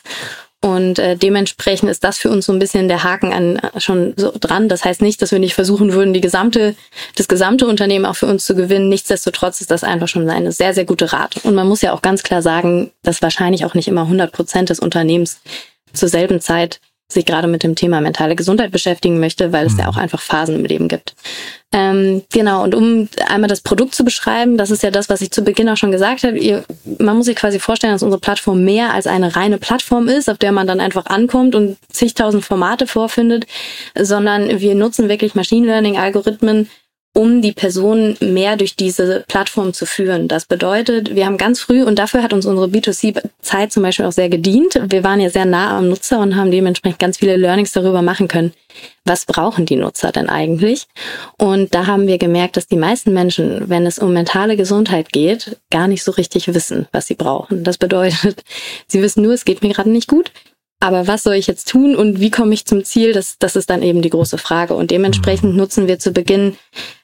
Und 0.61 0.99
äh, 0.99 1.17
dementsprechend 1.17 1.89
ist 1.89 2.03
das 2.03 2.19
für 2.19 2.31
uns 2.31 2.47
so 2.47 2.53
ein 2.53 2.59
bisschen 2.59 2.89
der 2.89 3.05
Haken 3.05 3.33
an 3.33 3.57
äh, 3.57 3.81
schon 3.81 4.15
so 4.17 4.33
dran. 4.39 4.69
Das 4.69 4.85
heißt 4.85 5.03
nicht, 5.03 5.23
dass 5.23 5.31
wir 5.31 5.39
nicht 5.39 5.55
versuchen 5.55 5.93
würden, 5.93 6.13
die 6.13 6.21
gesamte, 6.21 6.75
das 7.15 7.29
gesamte 7.29 7.67
Unternehmen 7.67 8.05
auch 8.05 8.17
für 8.17 8.27
uns 8.27 8.45
zu 8.45 8.57
gewinnen. 8.57 8.89
Nichtsdestotrotz 8.89 9.61
ist 9.61 9.71
das 9.71 9.85
einfach 9.85 10.09
schon 10.09 10.29
eine 10.29 10.51
sehr, 10.51 10.75
sehr 10.75 10.85
gute 10.85 11.13
Rate. 11.13 11.41
Und 11.45 11.55
man 11.55 11.69
muss 11.69 11.83
ja 11.83 11.93
auch 11.93 12.03
ganz 12.03 12.25
klar 12.25 12.43
sagen, 12.43 12.91
dass 13.05 13.23
wahrscheinlich 13.23 13.65
auch 13.65 13.75
nicht 13.75 13.87
immer 13.87 14.03
100 14.03 14.33
Prozent 14.33 14.71
des 14.71 14.81
Unternehmens 14.81 15.41
zur 15.93 16.09
selben 16.09 16.41
Zeit 16.41 16.81
sich 17.11 17.25
gerade 17.25 17.49
mit 17.49 17.63
dem 17.63 17.75
Thema 17.75 18.03
mentale 18.03 18.37
Gesundheit 18.37 18.71
beschäftigen 18.71 19.19
möchte, 19.19 19.51
weil 19.53 19.67
es 19.67 19.79
ja 19.79 19.85
mhm. 19.85 19.91
auch 19.91 19.97
einfach 19.97 20.21
Phasen 20.21 20.57
im 20.57 20.65
Leben 20.65 20.89
gibt. 20.89 21.15
Ähm, 21.73 22.23
genau, 22.31 22.63
und 22.63 22.75
um 22.75 23.09
einmal 23.29 23.49
das 23.49 23.63
Produkt 23.63 23.95
zu 23.95 24.05
beschreiben, 24.05 24.59
das 24.59 24.71
ist 24.71 24.83
ja 24.83 24.91
das, 24.91 25.09
was 25.09 25.23
ich 25.23 25.31
zu 25.31 25.43
Beginn 25.43 25.69
auch 25.71 25.77
schon 25.77 25.93
gesagt 25.93 26.23
habe. 26.23 26.39
Ihr, 26.39 26.65
man 26.99 27.17
muss 27.17 27.27
sich 27.27 27.37
quasi 27.37 27.59
vorstellen, 27.59 27.95
dass 27.95 28.03
unsere 28.03 28.21
Plattform 28.21 28.63
mehr 28.63 28.93
als 28.93 29.07
eine 29.07 29.37
reine 29.37 29.59
Plattform 29.59 30.09
ist, 30.09 30.29
auf 30.29 30.39
der 30.39 30.53
man 30.53 30.67
dann 30.67 30.81
einfach 30.81 31.07
ankommt 31.07 31.55
und 31.55 31.79
zigtausend 31.91 32.45
Formate 32.45 32.87
vorfindet, 32.87 33.47
sondern 33.99 34.61
wir 34.61 34.75
nutzen 34.75 35.09
wirklich 35.09 35.35
Machine 35.35 35.67
Learning-Algorithmen, 35.67 36.69
um 37.19 37.43
die 37.43 37.51
Person 37.51 38.17
mehr 38.21 38.57
durch 38.57 38.77
diese 38.77 39.25
Plattform 39.27 39.73
zu 39.73 39.87
führen. 39.87 40.29
Das 40.29 40.47
bedeutet, 40.47 41.17
wir 41.17 41.27
haben 41.27 41.37
ganz 41.37 41.59
früh, 41.59 41.83
und 41.83 41.99
dafür 41.99 42.23
hat 42.23 42.33
uns 42.33 42.47
unsere 42.47 42.69
B2C-Zeit 42.69 43.73
zum 43.73 43.83
Beispiel 43.83 44.05
auch 44.05 44.13
sehr 44.13 44.29
gedient, 44.29 44.81
wir 44.89 45.03
waren 45.03 45.19
ja 45.19 45.29
sehr 45.29 45.45
nah 45.45 45.77
am 45.77 45.89
Nutzer 45.89 46.21
und 46.21 46.37
haben 46.37 46.53
dementsprechend 46.53 47.01
ganz 47.01 47.19
viele 47.19 47.37
Learnings 47.37 47.73
darüber 47.73 48.03
machen 48.03 48.29
können, 48.29 48.53
was 49.05 49.27
brauchen 49.27 49.67
die 49.67 49.75
Nutzer 49.75 50.13
denn 50.13 50.29
eigentlich? 50.29 50.87
Und 51.39 51.75
da 51.75 51.89
haben 51.89 52.07
wir 52.07 52.19
gemerkt, 52.19 52.57
dass 52.57 52.69
die 52.69 52.77
meisten 52.77 53.13
Menschen, 53.13 53.69
wenn 53.69 53.85
es 53.85 53.99
um 53.99 54.13
mentale 54.13 54.57
Gesundheit 54.57 55.11
geht, 55.11 55.57
gar 55.71 55.89
nicht 55.89 56.05
so 56.05 56.13
richtig 56.13 56.55
wissen, 56.55 56.87
was 56.93 57.09
sie 57.09 57.17
brauchen. 57.17 57.65
Das 57.65 57.79
bedeutet, 57.79 58.45
sie 58.87 59.03
wissen 59.03 59.25
nur, 59.25 59.33
es 59.33 59.45
geht 59.45 59.63
mir 59.63 59.73
gerade 59.73 59.91
nicht 59.91 60.07
gut. 60.07 60.31
Aber 60.81 61.09
was 61.09 61.25
soll 61.25 61.35
ich 61.35 61.49
jetzt 61.49 61.69
tun 61.69 61.97
und 61.97 62.21
wie 62.21 62.31
komme 62.31 62.55
ich 62.55 62.65
zum 62.65 62.85
Ziel? 62.85 63.13
Das, 63.13 63.37
das 63.39 63.57
ist 63.57 63.69
dann 63.69 63.83
eben 63.83 64.01
die 64.01 64.11
große 64.11 64.39
Frage. 64.39 64.75
Und 64.75 64.91
dementsprechend 64.91 65.57
nutzen 65.57 65.89
wir 65.89 65.99
zu 65.99 66.13
Beginn 66.13 66.57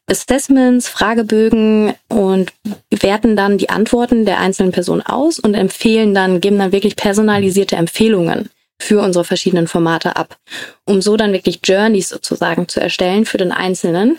Assessments, 0.07 0.89
Fragebögen 0.89 1.95
und 2.09 2.53
werten 2.91 3.37
dann 3.37 3.59
die 3.59 3.71
Antworten 3.71 4.27
der 4.27 4.39
einzelnen 4.39 4.71
Person 4.71 5.01
aus 5.01 5.39
und 5.39 5.55
empfehlen 5.55 6.15
dann, 6.15 6.41
geben 6.41 6.59
dann 6.59 6.73
wirklich 6.73 6.95
personalisierte 6.95 7.77
Empfehlungen 7.77 8.51
für 8.79 9.01
unsere 9.01 9.25
verschiedenen 9.25 9.67
Formate 9.67 10.17
ab, 10.17 10.37
um 10.85 11.01
so 11.01 11.17
dann 11.17 11.33
wirklich 11.33 11.61
Journeys 11.65 12.11
sozusagen 12.11 12.69
zu 12.69 12.81
erstellen 12.81 13.25
für 13.25 13.39
den 13.39 13.51
Einzelnen 13.51 14.19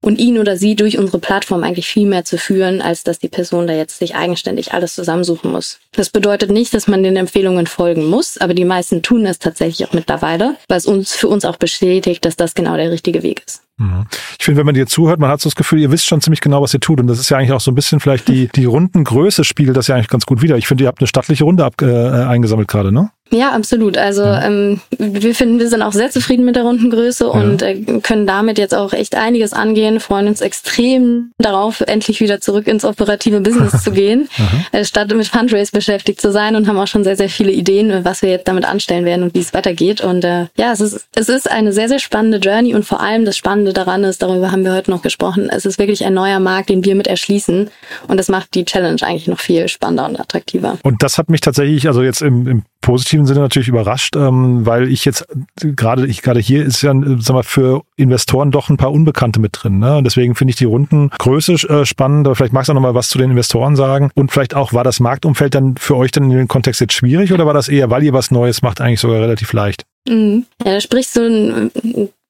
und 0.00 0.18
ihn 0.18 0.38
oder 0.38 0.56
sie 0.56 0.76
durch 0.76 0.98
unsere 0.98 1.18
Plattform 1.18 1.64
eigentlich 1.64 1.88
viel 1.88 2.06
mehr 2.06 2.24
zu 2.24 2.38
führen, 2.38 2.80
als 2.80 3.02
dass 3.04 3.18
die 3.18 3.28
Person 3.28 3.66
da 3.66 3.74
jetzt 3.74 3.98
sich 3.98 4.14
eigenständig 4.14 4.72
alles 4.72 4.94
zusammensuchen 4.94 5.50
muss. 5.50 5.80
Das 5.92 6.10
bedeutet 6.10 6.50
nicht, 6.50 6.72
dass 6.74 6.86
man 6.86 7.02
den 7.02 7.16
Empfehlungen 7.16 7.66
folgen 7.66 8.06
muss, 8.06 8.38
aber 8.38 8.54
die 8.54 8.64
meisten 8.64 9.02
tun 9.02 9.26
es 9.26 9.38
tatsächlich 9.38 9.88
auch 9.88 9.92
mittlerweile, 9.92 10.56
was 10.68 10.86
uns 10.86 11.14
für 11.14 11.28
uns 11.28 11.44
auch 11.44 11.56
bestätigt, 11.56 12.24
dass 12.24 12.36
das 12.36 12.54
genau 12.54 12.76
der 12.76 12.90
richtige 12.90 13.22
Weg 13.22 13.42
ist. 13.44 13.62
Mhm. 13.78 14.06
Ich 14.38 14.44
finde, 14.44 14.58
wenn 14.58 14.66
man 14.66 14.74
dir 14.74 14.86
zuhört, 14.86 15.20
man 15.20 15.30
hat 15.30 15.40
so 15.40 15.48
das 15.48 15.54
Gefühl, 15.54 15.80
ihr 15.80 15.90
wisst 15.90 16.06
schon 16.06 16.20
ziemlich 16.20 16.40
genau, 16.40 16.62
was 16.62 16.74
ihr 16.74 16.80
tut. 16.80 17.00
Und 17.00 17.06
das 17.06 17.18
ist 17.18 17.30
ja 17.30 17.38
eigentlich 17.38 17.52
auch 17.52 17.60
so 17.60 17.70
ein 17.70 17.74
bisschen 17.74 18.00
vielleicht 18.00 18.28
die, 18.28 18.48
die 18.48 18.64
Rundengröße 18.64 19.44
spiegelt 19.44 19.76
das 19.76 19.86
ja 19.86 19.94
eigentlich 19.94 20.08
ganz 20.08 20.26
gut 20.26 20.42
wieder. 20.42 20.56
Ich 20.56 20.66
finde, 20.66 20.84
ihr 20.84 20.88
habt 20.88 21.00
eine 21.00 21.06
stattliche 21.06 21.44
Runde 21.44 21.64
ab, 21.64 21.74
äh, 21.80 21.86
eingesammelt 21.86 22.68
gerade, 22.68 22.92
ne? 22.92 23.10
Ja, 23.30 23.50
absolut. 23.52 23.98
Also 23.98 24.22
ja. 24.22 24.44
ähm, 24.46 24.80
wir 24.98 25.34
finden, 25.34 25.58
wir 25.58 25.68
sind 25.68 25.82
auch 25.82 25.92
sehr 25.92 26.10
zufrieden 26.10 26.44
mit 26.44 26.56
der 26.56 26.62
Rundengröße 26.62 27.24
ja. 27.24 27.30
und 27.30 27.62
äh, 27.62 27.76
können 28.02 28.26
damit 28.26 28.58
jetzt 28.58 28.74
auch 28.74 28.92
echt 28.92 29.14
einiges 29.14 29.52
angehen, 29.52 30.00
freuen 30.00 30.28
uns 30.28 30.40
extrem 30.40 31.32
darauf, 31.38 31.80
endlich 31.82 32.20
wieder 32.20 32.40
zurück 32.40 32.66
ins 32.66 32.84
operative 32.84 33.40
Business 33.40 33.82
zu 33.84 33.92
gehen, 33.92 34.28
äh, 34.72 34.84
statt 34.84 35.12
mit 35.14 35.26
Fundraise 35.26 35.72
beschäftigt 35.72 36.20
zu 36.20 36.32
sein 36.32 36.56
und 36.56 36.68
haben 36.68 36.78
auch 36.78 36.86
schon 36.86 37.04
sehr, 37.04 37.16
sehr 37.16 37.28
viele 37.28 37.52
Ideen, 37.52 38.04
was 38.04 38.22
wir 38.22 38.30
jetzt 38.30 38.48
damit 38.48 38.64
anstellen 38.64 39.04
werden 39.04 39.24
und 39.24 39.34
wie 39.34 39.40
es 39.40 39.52
weitergeht. 39.52 40.00
Und 40.00 40.24
äh, 40.24 40.46
ja, 40.56 40.72
es 40.72 40.80
ist, 40.80 41.06
es 41.14 41.28
ist 41.28 41.50
eine 41.50 41.72
sehr, 41.72 41.88
sehr 41.88 41.98
spannende 41.98 42.38
Journey 42.38 42.74
und 42.74 42.84
vor 42.84 43.00
allem 43.00 43.24
das 43.24 43.36
Spannende 43.36 43.72
daran 43.72 44.04
ist, 44.04 44.22
darüber 44.22 44.52
haben 44.52 44.64
wir 44.64 44.74
heute 44.74 44.90
noch 44.90 45.02
gesprochen, 45.02 45.48
es 45.50 45.66
ist 45.66 45.78
wirklich 45.78 46.04
ein 46.04 46.14
neuer 46.14 46.40
Markt, 46.40 46.70
den 46.70 46.84
wir 46.84 46.94
mit 46.94 47.06
erschließen 47.06 47.70
und 48.08 48.16
das 48.16 48.28
macht 48.28 48.54
die 48.54 48.64
Challenge 48.64 49.02
eigentlich 49.02 49.28
noch 49.28 49.40
viel 49.40 49.68
spannender 49.68 50.06
und 50.06 50.18
attraktiver. 50.18 50.78
Und 50.82 51.02
das 51.02 51.18
hat 51.18 51.28
mich 51.28 51.40
tatsächlich, 51.40 51.86
also 51.86 52.02
jetzt 52.02 52.22
im, 52.22 52.46
im 52.46 52.62
positiven 52.80 53.26
Sinne 53.26 53.40
natürlich 53.40 53.68
überrascht, 53.68 54.16
ähm, 54.16 54.64
weil 54.64 54.88
ich 54.90 55.04
jetzt 55.04 55.26
gerade 55.60 56.06
ich 56.06 56.22
gerade 56.22 56.40
hier 56.40 56.64
ist 56.64 56.82
ja 56.82 56.94
sag 57.18 57.34
mal 57.34 57.42
für 57.42 57.82
Investoren 57.96 58.50
doch 58.50 58.70
ein 58.70 58.76
paar 58.76 58.92
Unbekannte 58.92 59.40
mit 59.40 59.52
drin. 59.52 59.78
Ne? 59.78 59.98
Und 59.98 60.04
deswegen 60.04 60.34
finde 60.34 60.50
ich 60.50 60.56
die 60.56 60.64
Rundengröße 60.64 61.54
äh, 61.68 61.84
spannend. 61.84 62.26
Aber 62.26 62.36
vielleicht 62.36 62.52
magst 62.52 62.68
du 62.68 62.74
noch 62.74 62.80
mal 62.80 62.94
was 62.94 63.08
zu 63.08 63.18
den 63.18 63.30
Investoren 63.30 63.76
sagen 63.76 64.10
und 64.14 64.30
vielleicht 64.30 64.54
auch 64.54 64.72
war 64.72 64.84
das 64.84 65.00
Marktumfeld 65.00 65.54
dann 65.54 65.76
für 65.76 65.96
euch 65.96 66.12
dann 66.12 66.24
in 66.24 66.30
dem 66.30 66.48
Kontext 66.48 66.80
jetzt 66.80 66.94
schwierig 66.94 67.32
oder 67.32 67.46
war 67.46 67.54
das 67.54 67.68
eher, 67.68 67.90
weil 67.90 68.02
ihr 68.02 68.12
was 68.12 68.30
Neues 68.30 68.62
macht, 68.62 68.80
eigentlich 68.80 69.00
sogar 69.00 69.20
relativ 69.20 69.52
leicht? 69.52 69.84
Mhm. 70.08 70.46
Ja, 70.64 70.74
da 70.74 70.80
sprichst 70.80 71.16
du 71.16 71.20
einen 71.22 71.70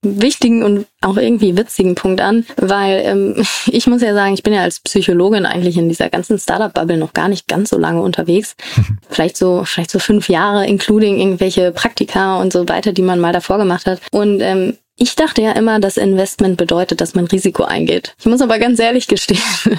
wichtigen 0.03 0.63
und 0.63 0.87
auch 1.01 1.17
irgendwie 1.17 1.57
witzigen 1.57 1.95
Punkt 1.95 2.21
an, 2.21 2.47
weil 2.57 3.03
ähm, 3.05 3.45
ich 3.67 3.87
muss 3.87 4.03
ja 4.03 4.15
sagen, 4.15 4.35
ich 4.35 4.43
bin 4.43 4.53
ja 4.53 4.63
als 4.63 4.81
Psychologin 4.81 5.47
eigentlich 5.47 5.77
in 5.77 5.89
dieser 5.89 6.09
ganzen 6.09 6.39
Startup-Bubble 6.39 6.97
noch 6.97 7.13
gar 7.13 7.29
nicht 7.29 7.49
ganz 7.49 7.71
so 7.71 7.79
lange 7.79 8.01
unterwegs. 8.01 8.55
vielleicht 9.11 9.37
so, 9.37 9.65
vielleicht 9.65 9.91
so 9.91 9.99
fünf 9.99 10.29
Jahre, 10.29 10.67
including 10.67 11.19
irgendwelche 11.19 11.73
Praktika 11.73 12.41
und 12.41 12.53
so 12.53 12.69
weiter, 12.69 12.93
die 12.93 13.03
man 13.03 13.21
mal 13.21 13.33
davor 13.33 13.59
gemacht 13.59 13.87
hat. 13.87 14.01
Und 14.13 14.41
ähm, 14.41 14.77
ich 14.97 15.15
dachte 15.15 15.43
ja 15.43 15.53
immer, 15.53 15.79
dass 15.79 15.97
Investment 15.97 16.57
bedeutet, 16.57 17.01
dass 17.01 17.15
man 17.15 17.27
Risiko 17.27 17.65
eingeht. 17.65 18.15
Ich 18.19 18.27
muss 18.27 18.41
aber 18.41 18.59
ganz 18.59 18.81
ehrlich 18.81 19.07
gestehen, 19.07 19.41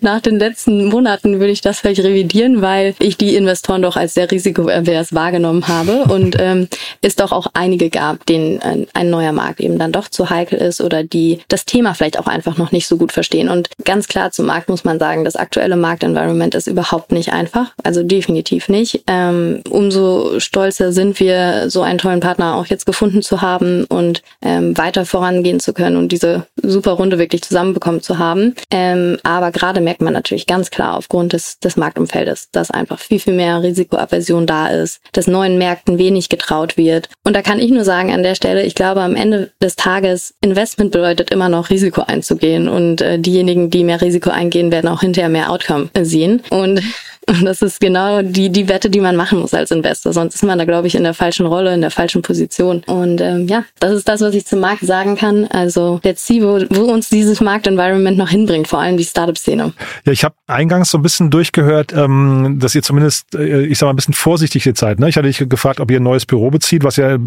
nach 0.00 0.20
den 0.20 0.38
letzten 0.38 0.86
Monaten 0.86 1.40
würde 1.40 1.52
ich 1.52 1.60
das 1.60 1.80
vielleicht 1.80 2.02
revidieren, 2.02 2.62
weil 2.62 2.94
ich 2.98 3.16
die 3.16 3.36
Investoren 3.36 3.82
doch 3.82 3.96
als 3.96 4.14
sehr 4.14 4.30
risikoavers 4.30 5.14
wahrgenommen 5.14 5.68
habe 5.68 6.04
und 6.04 6.36
ähm, 6.38 6.68
es 7.02 7.16
doch 7.16 7.32
auch 7.32 7.46
einige 7.54 7.90
gab, 7.90 8.26
denen 8.26 8.60
ein, 8.60 8.86
ein, 8.94 9.10
neuer 9.10 9.32
Markt 9.32 9.60
eben 9.60 9.78
dann 9.78 9.92
doch 9.92 10.08
zu 10.08 10.30
heikel 10.30 10.58
ist 10.58 10.80
oder 10.80 11.02
die 11.02 11.40
das 11.48 11.64
Thema 11.64 11.94
vielleicht 11.94 12.18
auch 12.18 12.26
einfach 12.26 12.58
noch 12.58 12.72
nicht 12.72 12.86
so 12.86 12.96
gut 12.96 13.12
verstehen. 13.12 13.48
Und 13.48 13.70
ganz 13.84 14.08
klar 14.08 14.30
zum 14.30 14.46
Markt 14.46 14.68
muss 14.68 14.84
man 14.84 14.98
sagen, 14.98 15.24
das 15.24 15.36
aktuelle 15.36 15.76
Marktenvironment 15.76 16.54
ist 16.54 16.66
überhaupt 16.66 17.12
nicht 17.12 17.32
einfach, 17.32 17.72
also 17.82 18.02
definitiv 18.02 18.68
nicht. 18.68 19.02
Ähm, 19.06 19.62
umso 19.70 20.40
stolzer 20.40 20.92
sind 20.92 21.20
wir, 21.20 21.70
so 21.70 21.82
einen 21.82 21.98
tollen 21.98 22.20
Partner 22.20 22.56
auch 22.56 22.66
jetzt 22.66 22.86
gefunden 22.86 23.22
zu 23.22 23.40
haben 23.40 23.84
und 23.84 24.22
ähm, 24.42 24.76
weiter 24.76 25.04
vorangehen 25.04 25.60
zu 25.60 25.72
können 25.72 25.96
und 25.96 26.12
diese 26.12 26.46
super 26.62 26.92
Runde 26.92 27.18
wirklich 27.18 27.42
zusammenbekommen 27.42 28.02
zu 28.02 28.18
haben. 28.18 28.54
Ähm, 28.70 29.18
aber 29.22 29.47
aber 29.48 29.58
gerade 29.58 29.80
merkt 29.80 30.02
man 30.02 30.12
natürlich 30.12 30.46
ganz 30.46 30.70
klar 30.70 30.98
aufgrund 30.98 31.32
des, 31.32 31.58
des 31.58 31.76
Marktumfeldes, 31.78 32.50
dass 32.52 32.70
einfach 32.70 32.98
viel, 32.98 33.18
viel 33.18 33.32
mehr 33.32 33.62
Risikoaversion 33.62 34.46
da 34.46 34.68
ist, 34.68 35.00
dass 35.12 35.26
neuen 35.26 35.56
Märkten 35.56 35.96
wenig 35.96 36.28
getraut 36.28 36.76
wird. 36.76 37.08
Und 37.24 37.34
da 37.34 37.40
kann 37.40 37.58
ich 37.58 37.70
nur 37.70 37.84
sagen 37.84 38.12
an 38.12 38.22
der 38.22 38.34
Stelle, 38.34 38.64
ich 38.64 38.74
glaube 38.74 39.00
am 39.00 39.16
Ende 39.16 39.50
des 39.62 39.76
Tages, 39.76 40.34
Investment 40.42 40.92
bedeutet 40.92 41.30
immer 41.30 41.48
noch 41.48 41.70
Risiko 41.70 42.02
einzugehen 42.02 42.68
und 42.68 43.00
äh, 43.00 43.18
diejenigen, 43.18 43.70
die 43.70 43.84
mehr 43.84 44.02
Risiko 44.02 44.28
eingehen, 44.28 44.70
werden 44.70 44.88
auch 44.88 45.00
hinterher 45.00 45.30
mehr 45.30 45.50
Outcome 45.50 45.88
sehen. 46.02 46.42
Und 46.50 46.82
das 47.44 47.62
ist 47.62 47.80
genau 47.80 48.22
die, 48.22 48.50
die 48.50 48.68
Wette, 48.68 48.90
die 48.90 49.00
man 49.00 49.16
machen 49.16 49.38
muss 49.38 49.54
als 49.54 49.70
Investor. 49.70 50.12
Sonst 50.12 50.36
ist 50.36 50.44
man 50.44 50.58
da, 50.58 50.64
glaube 50.64 50.86
ich, 50.86 50.94
in 50.94 51.02
der 51.02 51.14
falschen 51.14 51.46
Rolle, 51.46 51.74
in 51.74 51.80
der 51.80 51.90
falschen 51.90 52.22
Position. 52.22 52.82
Und 52.86 53.20
ähm, 53.20 53.46
ja, 53.48 53.64
das 53.80 53.92
ist 53.92 54.08
das, 54.08 54.20
was 54.20 54.34
ich 54.34 54.46
zum 54.46 54.60
Markt 54.60 54.82
sagen 54.82 55.16
kann. 55.16 55.46
Also 55.46 56.00
let's 56.04 56.26
see, 56.26 56.42
wo, 56.42 56.60
wo 56.70 56.90
uns 56.90 57.10
dieses 57.10 57.40
Marktenvironment 57.40 58.16
noch 58.16 58.30
hinbringt, 58.30 58.68
vor 58.68 58.80
allem 58.80 58.96
die 58.96 59.04
Startup-Szene. 59.04 59.72
Ja, 60.04 60.12
ich 60.12 60.24
habe 60.24 60.34
eingangs 60.46 60.90
so 60.90 60.98
ein 60.98 61.02
bisschen 61.02 61.30
durchgehört, 61.30 61.92
ähm, 61.92 62.58
dass 62.60 62.74
ihr 62.74 62.82
zumindest, 62.82 63.34
äh, 63.34 63.66
ich 63.66 63.78
sag 63.78 63.86
mal, 63.86 63.92
ein 63.92 63.96
bisschen 63.96 64.14
vorsichtig 64.14 64.64
jetzt 64.64 64.80
seid. 64.80 64.98
Ne? 64.98 65.08
Ich 65.08 65.16
hatte 65.16 65.26
dich 65.26 65.44
gefragt, 65.48 65.80
ob 65.80 65.90
ihr 65.90 66.00
ein 66.00 66.04
neues 66.04 66.24
Büro 66.24 66.50
bezieht, 66.50 66.84
was 66.84 66.96
ja 66.96 67.14
äh, 67.14 67.18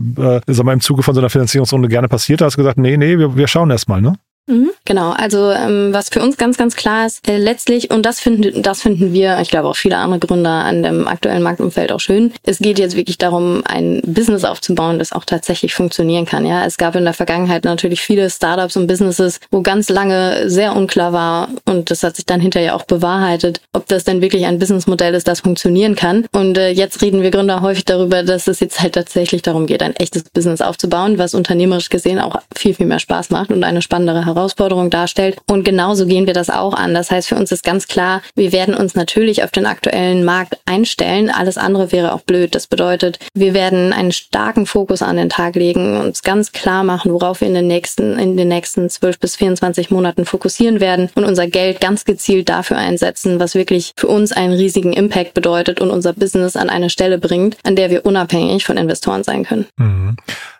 sag 0.47 0.65
mal, 0.65 0.73
im 0.73 0.81
Zuge 0.81 1.03
von 1.03 1.13
so 1.13 1.21
einer 1.21 1.29
Finanzierungsrunde 1.29 1.87
gerne 1.87 2.07
passiert. 2.07 2.41
Da 2.41 2.45
hast 2.45 2.55
du 2.55 2.61
gesagt, 2.61 2.77
nee, 2.77 2.97
nee, 2.97 3.17
wir, 3.17 3.35
wir 3.35 3.47
schauen 3.47 3.69
erst 3.69 3.87
mal, 3.87 4.01
ne? 4.01 4.15
Mhm, 4.47 4.71
genau, 4.85 5.11
also 5.11 5.51
ähm, 5.51 5.93
was 5.93 6.09
für 6.09 6.21
uns 6.21 6.35
ganz, 6.35 6.57
ganz 6.57 6.75
klar 6.75 7.05
ist, 7.05 7.27
äh, 7.27 7.37
letztlich, 7.37 7.91
und 7.91 8.05
das 8.05 8.19
finden, 8.19 8.63
das 8.63 8.81
finden 8.81 9.13
wir, 9.13 9.39
ich 9.39 9.49
glaube 9.49 9.69
auch 9.69 9.75
viele 9.75 9.97
andere 9.97 10.19
Gründer 10.19 10.49
an 10.49 10.81
dem 10.81 11.07
aktuellen 11.07 11.43
Marktumfeld 11.43 11.91
auch 11.91 11.99
schön, 11.99 12.33
es 12.43 12.57
geht 12.57 12.79
jetzt 12.79 12.95
wirklich 12.95 13.19
darum, 13.19 13.61
ein 13.65 14.01
Business 14.03 14.43
aufzubauen, 14.43 14.97
das 14.97 15.13
auch 15.13 15.25
tatsächlich 15.25 15.75
funktionieren 15.75 16.25
kann. 16.25 16.45
Ja, 16.45 16.65
Es 16.65 16.77
gab 16.77 16.95
in 16.95 17.03
der 17.03 17.13
Vergangenheit 17.13 17.65
natürlich 17.65 18.01
viele 18.01 18.29
Startups 18.29 18.75
und 18.75 18.87
Businesses, 18.87 19.39
wo 19.51 19.61
ganz 19.61 19.89
lange 19.89 20.49
sehr 20.49 20.75
unklar 20.75 21.13
war 21.13 21.49
und 21.65 21.91
das 21.91 22.01
hat 22.01 22.15
sich 22.15 22.25
dann 22.25 22.41
hinterher 22.41 22.75
auch 22.75 22.83
bewahrheitet, 22.83 23.61
ob 23.73 23.85
das 23.87 24.05
denn 24.05 24.21
wirklich 24.21 24.47
ein 24.47 24.57
Businessmodell 24.57 25.13
ist, 25.13 25.27
das 25.27 25.41
funktionieren 25.41 25.95
kann. 25.95 26.25
Und 26.33 26.57
äh, 26.57 26.71
jetzt 26.71 27.01
reden 27.03 27.21
wir 27.21 27.29
Gründer 27.29 27.61
häufig 27.61 27.85
darüber, 27.85 28.23
dass 28.23 28.47
es 28.47 28.59
jetzt 28.59 28.81
halt 28.81 28.95
tatsächlich 28.95 29.43
darum 29.43 29.67
geht, 29.67 29.83
ein 29.83 29.95
echtes 29.95 30.23
Business 30.23 30.61
aufzubauen, 30.61 31.19
was 31.19 31.35
unternehmerisch 31.35 31.89
gesehen 31.89 32.19
auch 32.19 32.37
viel, 32.55 32.73
viel 32.73 32.87
mehr 32.87 32.99
Spaß 32.99 33.29
macht 33.29 33.51
und 33.51 33.63
eine 33.63 33.81
spannendere 33.81 34.25
Herausforderung 34.33 34.89
darstellt. 34.89 35.37
Und 35.49 35.63
genauso 35.63 36.05
gehen 36.05 36.27
wir 36.27 36.33
das 36.33 36.49
auch 36.49 36.73
an. 36.73 36.93
Das 36.93 37.11
heißt, 37.11 37.27
für 37.27 37.35
uns 37.35 37.51
ist 37.51 37.63
ganz 37.63 37.87
klar, 37.87 38.21
wir 38.35 38.51
werden 38.51 38.75
uns 38.75 38.95
natürlich 38.95 39.43
auf 39.43 39.51
den 39.51 39.65
aktuellen 39.65 40.23
Markt 40.23 40.57
einstellen. 40.65 41.29
Alles 41.29 41.57
andere 41.57 41.91
wäre 41.91 42.13
auch 42.13 42.21
blöd. 42.21 42.55
Das 42.55 42.67
bedeutet, 42.67 43.19
wir 43.33 43.53
werden 43.53 43.93
einen 43.93 44.11
starken 44.11 44.65
Fokus 44.65 45.01
an 45.01 45.17
den 45.17 45.29
Tag 45.29 45.55
legen, 45.55 45.99
uns 45.99 46.23
ganz 46.23 46.51
klar 46.51 46.83
machen, 46.83 47.13
worauf 47.13 47.41
wir 47.41 47.47
in 47.47 47.53
den 47.53 47.67
nächsten, 47.67 48.17
in 48.17 48.37
den 48.37 48.47
nächsten 48.47 48.89
12 48.89 49.19
bis 49.19 49.35
24 49.35 49.91
Monaten 49.91 50.25
fokussieren 50.25 50.79
werden 50.79 51.09
und 51.15 51.25
unser 51.25 51.47
Geld 51.47 51.79
ganz 51.81 52.05
gezielt 52.05 52.49
dafür 52.49 52.77
einsetzen, 52.77 53.39
was 53.39 53.55
wirklich 53.55 53.93
für 53.95 54.07
uns 54.07 54.31
einen 54.31 54.53
riesigen 54.53 54.93
Impact 54.93 55.33
bedeutet 55.33 55.81
und 55.81 55.91
unser 55.91 56.13
Business 56.13 56.55
an 56.55 56.69
eine 56.69 56.89
Stelle 56.89 57.17
bringt, 57.17 57.57
an 57.63 57.75
der 57.75 57.89
wir 57.89 58.05
unabhängig 58.05 58.65
von 58.65 58.77
Investoren 58.77 59.23
sein 59.23 59.43
können. 59.43 59.67
Mhm. 59.77 60.15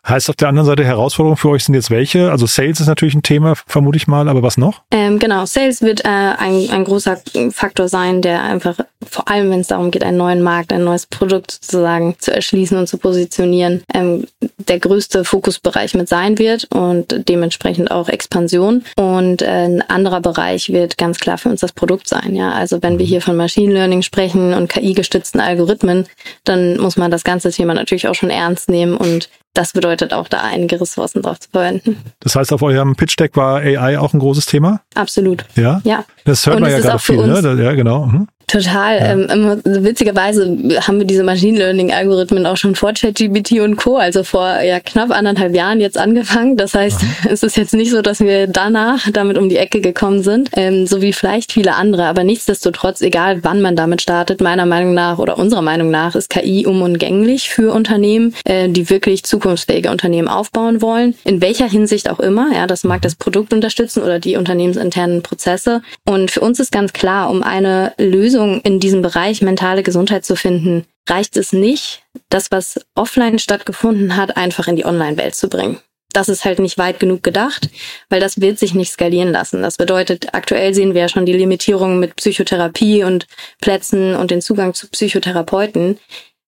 Heißt 0.08 0.30
auf 0.32 0.36
der 0.36 0.48
anderen 0.48 0.66
Seite, 0.66 0.84
Herausforderungen 0.84 1.38
für 1.38 1.50
euch 1.50 1.64
sind 1.64 1.76
jetzt 1.76 1.92
welche? 1.92 2.32
Also 2.32 2.48
Sales 2.48 2.80
ist 2.80 2.88
natürlich 2.88 3.14
ein 3.14 3.22
Thema, 3.22 3.54
vermute 3.68 3.98
ich 3.98 4.08
mal, 4.08 4.28
aber 4.30 4.42
was 4.42 4.58
noch? 4.58 4.82
Ähm, 4.90 5.20
genau, 5.20 5.46
Sales 5.46 5.84
wird 5.84 6.04
äh, 6.06 6.08
ein, 6.08 6.70
ein 6.72 6.84
großer 6.86 7.22
Faktor 7.52 7.88
sein, 7.88 8.24
der 8.24 8.42
einfach, 8.42 8.78
vor 9.08 9.30
allem 9.30 9.52
wenn 9.52 9.60
es 9.60 9.68
darum 9.68 9.92
geht, 9.92 10.04
einen 10.04 10.18
neuen 10.18 10.42
Markt, 10.42 10.74
ein 10.74 10.84
neues 10.84 11.06
Produkt 11.06 11.52
sozusagen 11.52 12.16
zu 12.18 12.34
erschließen 12.34 12.78
und 12.80 12.88
zu 12.88 12.98
positionieren, 12.98 13.84
ähm, 13.94 14.26
der 14.58 14.80
größte 14.80 15.24
Fokusbereich 15.24 15.94
mit 15.94 16.10
sein 16.10 16.40
wird 16.40 16.66
und 16.74 17.30
dementsprechend 17.30 17.92
auch 17.92 18.10
Expansion. 18.10 18.84
Und 18.98 19.44
äh, 19.44 19.66
ein 19.66 19.84
anderer 19.88 20.22
Bereich 20.22 20.70
wird 20.70 20.98
ganz 20.98 21.20
klar 21.20 21.38
für 21.38 21.50
uns 21.50 21.60
das 21.60 21.74
Produkt 21.74 22.08
sein. 22.08 22.36
Ja, 22.36 22.54
Also 22.54 22.82
wenn 22.82 22.98
wir 22.98 23.06
mhm. 23.06 23.10
hier 23.10 23.22
von 23.22 23.36
Machine 23.36 23.72
Learning 23.72 24.02
sprechen 24.02 24.56
und 24.56 24.68
KI-gestützten 24.68 25.40
Algorithmen, 25.40 26.08
dann 26.44 26.78
muss 26.78 26.98
man 26.98 27.12
das 27.12 27.24
ganze 27.24 27.52
Thema 27.52 27.76
natürlich 27.76 28.08
auch 28.08 28.16
schon 28.16 28.32
ernst 28.32 28.68
nehmen 28.68 28.98
und 28.98 29.30
das 29.54 29.74
bedeutet 29.74 30.14
auch, 30.14 30.28
da 30.28 30.42
einige 30.42 30.80
Ressourcen 30.80 31.22
drauf 31.22 31.40
zu 31.40 31.50
verwenden. 31.50 31.98
Das 32.20 32.36
heißt, 32.36 32.54
auf 32.54 32.62
eurem 32.62 32.96
Pitch-Deck 32.96 33.36
war 33.36 33.58
AI 33.58 34.00
auch 34.00 34.14
ein 34.14 34.20
großes 34.20 34.46
Thema? 34.46 34.82
Absolut. 34.96 35.46
Ja? 35.56 35.82
Ja. 35.84 36.06
Das 36.26 36.46
hört 36.46 36.58
Und 36.58 36.64
man 36.64 36.72
ja 36.72 36.80
gerade 36.80 37.00
viel, 37.00 37.18
ne? 37.18 37.64
Ja, 37.64 37.74
genau. 37.74 38.06
Mhm. 38.06 38.28
Total. 38.52 38.98
Ja. 39.00 39.34
Ähm, 39.34 39.62
witzigerweise 39.64 40.58
haben 40.82 41.00
wir 41.00 41.06
diese 41.06 41.24
Machine 41.24 41.58
Learning 41.58 41.94
Algorithmen 41.94 42.46
auch 42.46 42.58
schon 42.58 42.76
vor 42.76 42.92
ChatGPT 42.92 43.62
und 43.62 43.78
Co. 43.78 43.96
Also 43.96 44.26
vor 44.26 44.60
ja 44.62 44.82
knapp 44.82 45.12
anderthalb 45.12 45.56
Jahren 45.56 45.80
jetzt 45.80 45.98
angefangen. 45.98 46.58
Das 46.58 46.74
heißt, 46.74 47.02
Aha. 47.02 47.30
es 47.30 47.44
ist 47.44 47.56
jetzt 47.56 47.74
nicht 47.74 47.92
so, 47.92 48.02
dass 48.02 48.20
wir 48.20 48.48
danach 48.48 49.10
damit 49.14 49.38
um 49.38 49.48
die 49.48 49.56
Ecke 49.56 49.80
gekommen 49.80 50.22
sind, 50.22 50.50
ähm, 50.58 50.86
so 50.86 51.02
wie 51.02 51.14
vielleicht 51.14 51.54
viele 51.54 51.76
andere. 51.76 52.04
Aber 52.04 52.26
nichtsdestotrotz, 52.26 53.00
egal 53.02 53.42
wann 53.44 53.62
man 53.62 53.78
damit 53.78 54.02
startet, 54.02 54.42
meiner 54.42 54.66
Meinung 54.66 54.94
nach 54.94 55.18
oder 55.18 55.38
unserer 55.38 55.62
Meinung 55.62 55.90
nach 55.90 56.16
ist 56.16 56.30
KI 56.30 56.66
unumgänglich 56.66 57.50
für 57.50 57.72
Unternehmen, 57.74 58.36
äh, 58.44 58.68
die 58.68 58.90
wirklich 58.90 59.24
zukunftsfähige 59.24 59.90
Unternehmen 59.90 60.28
aufbauen 60.28 60.82
wollen. 60.82 61.16
In 61.24 61.40
welcher 61.40 61.70
Hinsicht 61.70 62.10
auch 62.10 62.20
immer. 62.20 62.50
Ja, 62.54 62.68
das 62.68 62.84
mag 62.84 62.98
mhm. 62.98 63.04
das 63.04 63.16
Produkt 63.16 63.54
unterstützen 63.54 64.04
oder 64.04 64.20
die 64.20 64.36
unternehmensinternen 64.36 65.22
Prozesse. 65.22 65.82
Und 66.04 66.32
für 66.32 66.42
uns 66.42 66.60
ist 66.60 66.74
ganz 66.74 66.92
klar, 66.92 67.30
um 67.30 67.44
eine 67.44 67.94
Lösung 67.98 68.41
Lösung 68.42 68.62
in 68.62 68.80
diesem 68.80 69.02
Bereich 69.02 69.42
mentale 69.42 69.84
Gesundheit 69.84 70.26
zu 70.26 70.36
finden, 70.36 70.86
reicht 71.08 71.38
es 71.38 71.54
nicht, 71.54 72.04
das, 72.30 72.52
was 72.52 72.80
offline 72.96 73.40
stattgefunden 73.40 74.16
hat, 74.16 74.36
einfach 74.38 74.68
in 74.68 74.76
die 74.76 74.86
Online-Welt 74.86 75.36
zu 75.36 75.48
bringen. 75.48 75.80
das 76.14 76.28
ist 76.28 76.44
halt 76.44 76.60
nicht 76.60 76.78
weit 76.78 77.00
genug 77.00 77.24
gedacht, 77.24 77.70
weil 78.10 78.20
das 78.20 78.42
wird 78.42 78.60
sich 78.60 78.74
nicht 78.74 78.92
skalieren 78.92 79.32
lassen. 79.32 79.62
Das 79.62 79.78
bedeutet, 79.78 80.34
aktuell 80.34 80.74
sehen 80.74 80.94
wir 80.94 81.02
ja 81.02 81.08
schon 81.08 81.26
die 81.26 81.32
Limitierungen 81.32 82.02
mit 82.02 82.18
Psychotherapie 82.18 83.06
und 83.06 83.28
Plätzen 83.62 84.16
und 84.18 84.30
den 84.30 84.42
Zugang 84.42 84.74
zu 84.74 84.90
Psychotherapeuten. 84.90 86.00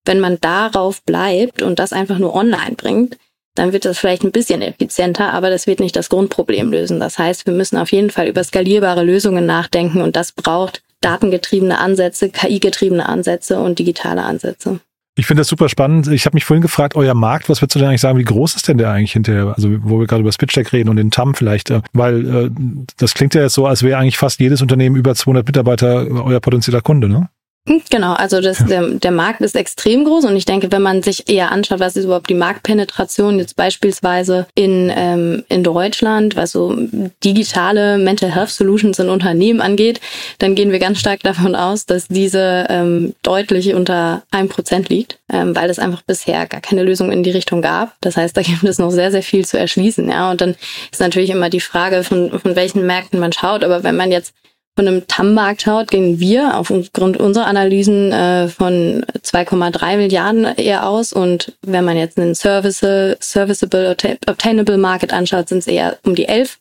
Wenn 0.04 0.20
man 0.20 0.38
darauf 0.42 1.02
bleibt 1.04 1.62
und 1.62 1.80
das 1.80 1.94
einfach 1.94 2.20
nur 2.20 2.36
online 2.36 2.76
bringt, 2.76 3.18
dann 3.56 3.72
wird 3.72 3.86
das 3.86 4.00
vielleicht 4.00 4.24
ein 4.24 4.34
bisschen 4.34 4.62
effizienter, 4.62 5.32
aber 5.32 5.50
das 5.50 5.66
wird 5.66 5.80
nicht 5.80 5.96
das 5.96 6.10
Grundproblem 6.10 6.70
lösen. 6.70 7.00
Das 7.00 7.18
heißt, 7.18 7.46
wir 7.46 7.54
müssen 7.54 7.78
auf 7.78 7.94
jeden 7.94 8.10
Fall 8.10 8.28
über 8.28 8.44
skalierbare 8.44 9.06
Lösungen 9.06 9.46
nachdenken 9.46 10.02
und 10.02 10.18
das 10.18 10.34
braucht 10.34 10.84
datengetriebene 11.04 11.78
Ansätze, 11.78 12.30
KI-getriebene 12.30 13.08
Ansätze 13.08 13.60
und 13.60 13.80
digitale 13.80 14.24
Ansätze. 14.24 14.80
Ich 15.16 15.28
finde 15.28 15.42
das 15.42 15.48
super 15.48 15.70
spannend. 15.70 16.08
Ich 16.08 16.26
habe 16.26 16.36
mich 16.36 16.44
vorhin 16.44 16.64
gefragt, 16.64 16.96
euer 16.96 17.14
Markt, 17.14 17.48
was 17.48 17.62
würdest 17.62 17.76
du 17.76 17.80
denn 17.80 17.88
eigentlich 17.88 18.02
sagen, 18.02 18.18
wie 18.18 18.24
groß 18.24 18.56
ist 18.56 18.68
denn 18.68 18.80
der 18.80 18.90
eigentlich 18.90 19.14
hinterher? 19.14 19.54
Also 19.56 19.70
wo 19.84 20.00
wir 20.00 20.08
gerade 20.08 20.22
über 20.22 20.32
Spitcheck 20.32 20.74
reden 20.74 20.90
und 20.90 20.96
den 20.96 21.12
TAM 21.12 21.36
vielleicht, 21.36 21.70
äh, 21.70 21.82
weil 21.94 22.36
äh, 22.36 22.50
das 22.98 23.14
klingt 23.14 23.36
ja 23.36 23.44
jetzt 23.44 23.54
so, 23.54 23.68
als 23.68 23.84
wäre 23.84 24.00
eigentlich 24.00 24.18
fast 24.18 24.40
jedes 24.40 24.64
Unternehmen 24.64 24.96
über 24.96 25.14
200 25.14 25.46
Mitarbeiter 25.46 26.08
euer 26.08 26.40
potenzieller 26.40 26.82
Kunde, 26.82 27.10
ne? 27.10 27.30
Hm, 27.66 27.82
genau, 27.90 28.12
also 28.12 28.42
das, 28.42 28.66
der, 28.66 28.90
der 28.90 29.12
Markt 29.12 29.40
ist 29.40 29.56
extrem 29.56 30.04
groß 30.04 30.26
und 30.26 30.36
ich 30.36 30.44
denke, 30.44 30.70
wenn 30.74 30.82
man 30.82 31.02
sich 31.02 31.30
eher 31.30 31.50
anschaut, 31.54 31.80
was 31.80 31.96
ist 31.96 32.04
überhaupt 32.04 32.30
die 32.30 32.34
Marktpenetration 32.34 33.40
jetzt 33.40 33.56
beispielsweise 33.56 34.48
in, 34.54 34.92
ähm, 34.94 35.46
in 35.48 35.64
Deutschland, 35.64 36.36
was 36.36 36.52
so 36.52 36.76
digitale 37.24 37.98
Mental 37.98 38.36
Health 38.36 38.50
Solutions 38.50 39.00
in 39.00 39.08
Unternehmen 39.08 39.62
angeht, 39.62 40.02
dann 40.40 40.56
gehen 40.56 40.74
wir 40.74 40.80
ganz 40.80 41.00
stark 41.00 41.22
davon 41.22 41.56
aus, 41.56 41.86
dass 41.86 42.10
diese 42.10 42.68
ähm, 42.68 43.16
deutlich 43.22 43.74
unter 43.74 44.24
einem 44.30 44.50
Prozent 44.50 44.90
liegt, 44.90 45.20
ähm, 45.32 45.56
weil 45.56 45.70
es 45.70 45.80
einfach 45.80 46.02
bisher 46.02 46.46
gar 46.48 46.60
keine 46.60 46.84
Lösung 46.84 47.14
in 47.14 47.24
die 47.24 47.32
Richtung 47.32 47.62
gab. 47.62 47.96
Das 48.02 48.18
heißt, 48.18 48.36
da 48.36 48.42
gibt 48.42 48.66
es 48.66 48.78
noch 48.78 48.92
sehr, 48.92 49.12
sehr 49.12 49.24
viel 49.24 49.46
zu 49.46 49.58
erschließen. 49.58 50.10
Ja, 50.10 50.32
und 50.32 50.42
dann 50.42 50.56
ist 50.92 51.00
natürlich 51.00 51.30
immer 51.30 51.50
die 51.50 51.62
Frage, 51.62 52.04
von, 52.04 52.38
von 52.38 52.58
welchen 52.58 52.86
Märkten 52.86 53.22
man 53.22 53.32
schaut. 53.32 53.64
Aber 53.64 53.84
wenn 53.84 53.96
man 53.96 54.12
jetzt 54.12 54.34
von 54.76 54.88
einem 54.88 55.08
TAM-Markt 55.08 55.62
schaut, 55.62 55.92
gehen 55.92 56.20
wir 56.20 56.58
aufgrund 56.58 57.18
unserer 57.18 57.46
Analysen 57.46 58.12
äh, 58.12 58.48
von 58.48 59.06
2,3 59.22 59.98
Milliarden 59.98 60.46
eher 60.58 60.88
aus. 60.88 61.14
Und 61.14 61.54
wenn 61.62 61.86
man 61.86 61.98
jetzt 61.98 62.18
einen 62.18 62.34
Service, 62.34 62.80
Serviceable, 63.20 63.96
Obtainable 64.28 64.78
Market 64.78 65.14
anschaut, 65.14 65.50
sind 65.50 65.60
es 65.60 65.68
eher 65.68 65.98
um 66.04 66.16
die 66.16 66.28
11. 66.28 66.60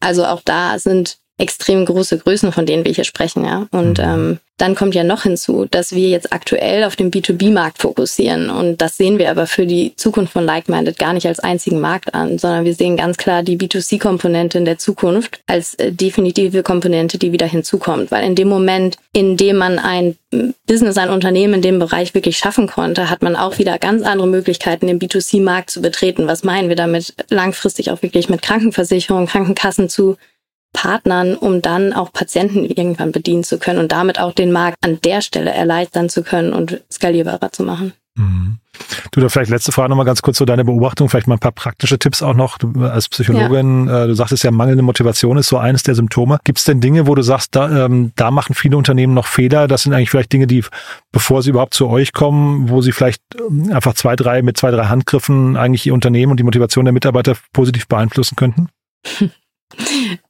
Also 0.00 0.26
auch 0.26 0.42
da 0.44 0.78
sind 0.78 1.16
extrem 1.38 1.84
große 1.84 2.18
Größen, 2.18 2.52
von 2.52 2.66
denen 2.66 2.84
wir 2.84 2.92
hier 2.92 3.04
sprechen, 3.04 3.44
ja. 3.44 3.66
Und 3.72 3.98
mhm. 3.98 4.04
ähm, 4.04 4.38
dann 4.56 4.76
kommt 4.76 4.94
ja 4.94 5.02
noch 5.02 5.24
hinzu, 5.24 5.66
dass 5.68 5.92
wir 5.92 6.08
jetzt 6.08 6.32
aktuell 6.32 6.84
auf 6.84 6.94
den 6.94 7.10
B2B-Markt 7.10 7.78
fokussieren. 7.78 8.50
Und 8.50 8.80
das 8.80 8.96
sehen 8.96 9.18
wir 9.18 9.28
aber 9.28 9.48
für 9.48 9.66
die 9.66 9.96
Zukunft 9.96 10.32
von 10.32 10.44
Like-Minded 10.44 10.96
gar 10.96 11.12
nicht 11.12 11.26
als 11.26 11.40
einzigen 11.40 11.80
Markt 11.80 12.14
an, 12.14 12.38
sondern 12.38 12.64
wir 12.64 12.74
sehen 12.74 12.96
ganz 12.96 13.16
klar 13.16 13.42
die 13.42 13.58
B2C-Komponente 13.58 14.58
in 14.58 14.64
der 14.64 14.78
Zukunft 14.78 15.40
als 15.46 15.74
äh, 15.74 15.90
definitive 15.90 16.62
Komponente, 16.62 17.18
die 17.18 17.32
wieder 17.32 17.46
hinzukommt. 17.46 18.12
Weil 18.12 18.24
in 18.24 18.36
dem 18.36 18.48
Moment, 18.48 18.96
in 19.12 19.36
dem 19.36 19.56
man 19.56 19.80
ein 19.80 20.16
Business, 20.68 20.98
ein 20.98 21.10
Unternehmen 21.10 21.54
in 21.54 21.62
dem 21.62 21.78
Bereich 21.80 22.14
wirklich 22.14 22.38
schaffen 22.38 22.68
konnte, 22.68 23.10
hat 23.10 23.22
man 23.22 23.34
auch 23.34 23.58
wieder 23.58 23.78
ganz 23.78 24.04
andere 24.04 24.28
Möglichkeiten, 24.28 24.86
den 24.86 25.00
B2C-Markt 25.00 25.70
zu 25.70 25.82
betreten. 25.82 26.28
Was 26.28 26.44
meinen 26.44 26.68
wir 26.68 26.76
damit? 26.76 27.14
Langfristig 27.28 27.90
auch 27.90 28.02
wirklich 28.02 28.28
mit 28.28 28.42
Krankenversicherung, 28.42 29.26
Krankenkassen 29.26 29.88
zu 29.88 30.16
Partnern, 30.74 31.34
um 31.34 31.62
dann 31.62 31.94
auch 31.94 32.12
Patienten 32.12 32.64
irgendwann 32.64 33.12
bedienen 33.12 33.44
zu 33.44 33.58
können 33.58 33.78
und 33.78 33.92
damit 33.92 34.20
auch 34.20 34.34
den 34.34 34.52
Markt 34.52 34.76
an 34.82 35.00
der 35.02 35.22
Stelle 35.22 35.50
erleichtern 35.50 36.10
zu 36.10 36.22
können 36.22 36.52
und 36.52 36.82
skalierbarer 36.92 37.50
zu 37.50 37.62
machen. 37.62 37.94
Mhm. 38.16 38.58
Du, 39.10 39.20
da 39.20 39.28
vielleicht 39.28 39.50
letzte 39.50 39.72
Frage 39.72 39.88
nochmal 39.88 40.04
ganz 40.04 40.22
kurz 40.22 40.38
so 40.38 40.44
deine 40.44 40.64
Beobachtung, 40.64 41.08
vielleicht 41.08 41.26
mal 41.26 41.36
ein 41.36 41.40
paar 41.40 41.52
praktische 41.52 41.98
Tipps 41.98 42.22
auch 42.22 42.34
noch. 42.34 42.58
Du 42.58 42.84
als 42.84 43.08
Psychologin, 43.08 43.86
ja. 43.86 44.04
äh, 44.04 44.06
du 44.08 44.14
sagtest 44.14 44.44
ja, 44.44 44.50
mangelnde 44.50 44.82
Motivation 44.82 45.36
ist 45.36 45.48
so 45.48 45.58
eines 45.58 45.84
der 45.84 45.94
Symptome. 45.94 46.38
Gibt 46.44 46.58
es 46.58 46.64
denn 46.64 46.80
Dinge, 46.80 47.06
wo 47.06 47.14
du 47.14 47.22
sagst, 47.22 47.54
da, 47.54 47.86
ähm, 47.86 48.12
da 48.16 48.30
machen 48.30 48.54
viele 48.54 48.76
Unternehmen 48.76 49.14
noch 49.14 49.26
Fehler? 49.26 49.68
Das 49.68 49.82
sind 49.82 49.94
eigentlich 49.94 50.10
vielleicht 50.10 50.32
Dinge, 50.32 50.46
die, 50.46 50.64
bevor 51.12 51.42
sie 51.42 51.50
überhaupt 51.50 51.74
zu 51.74 51.88
euch 51.88 52.12
kommen, 52.12 52.68
wo 52.68 52.82
sie 52.82 52.92
vielleicht 52.92 53.22
ähm, 53.38 53.72
einfach 53.72 53.94
zwei, 53.94 54.16
drei, 54.16 54.42
mit 54.42 54.56
zwei, 54.56 54.70
drei 54.70 54.86
Handgriffen 54.86 55.56
eigentlich 55.56 55.86
ihr 55.86 55.94
Unternehmen 55.94 56.32
und 56.32 56.40
die 56.40 56.44
Motivation 56.44 56.84
der 56.84 56.92
Mitarbeiter 56.92 57.36
positiv 57.52 57.86
beeinflussen 57.88 58.36
könnten? 58.36 58.68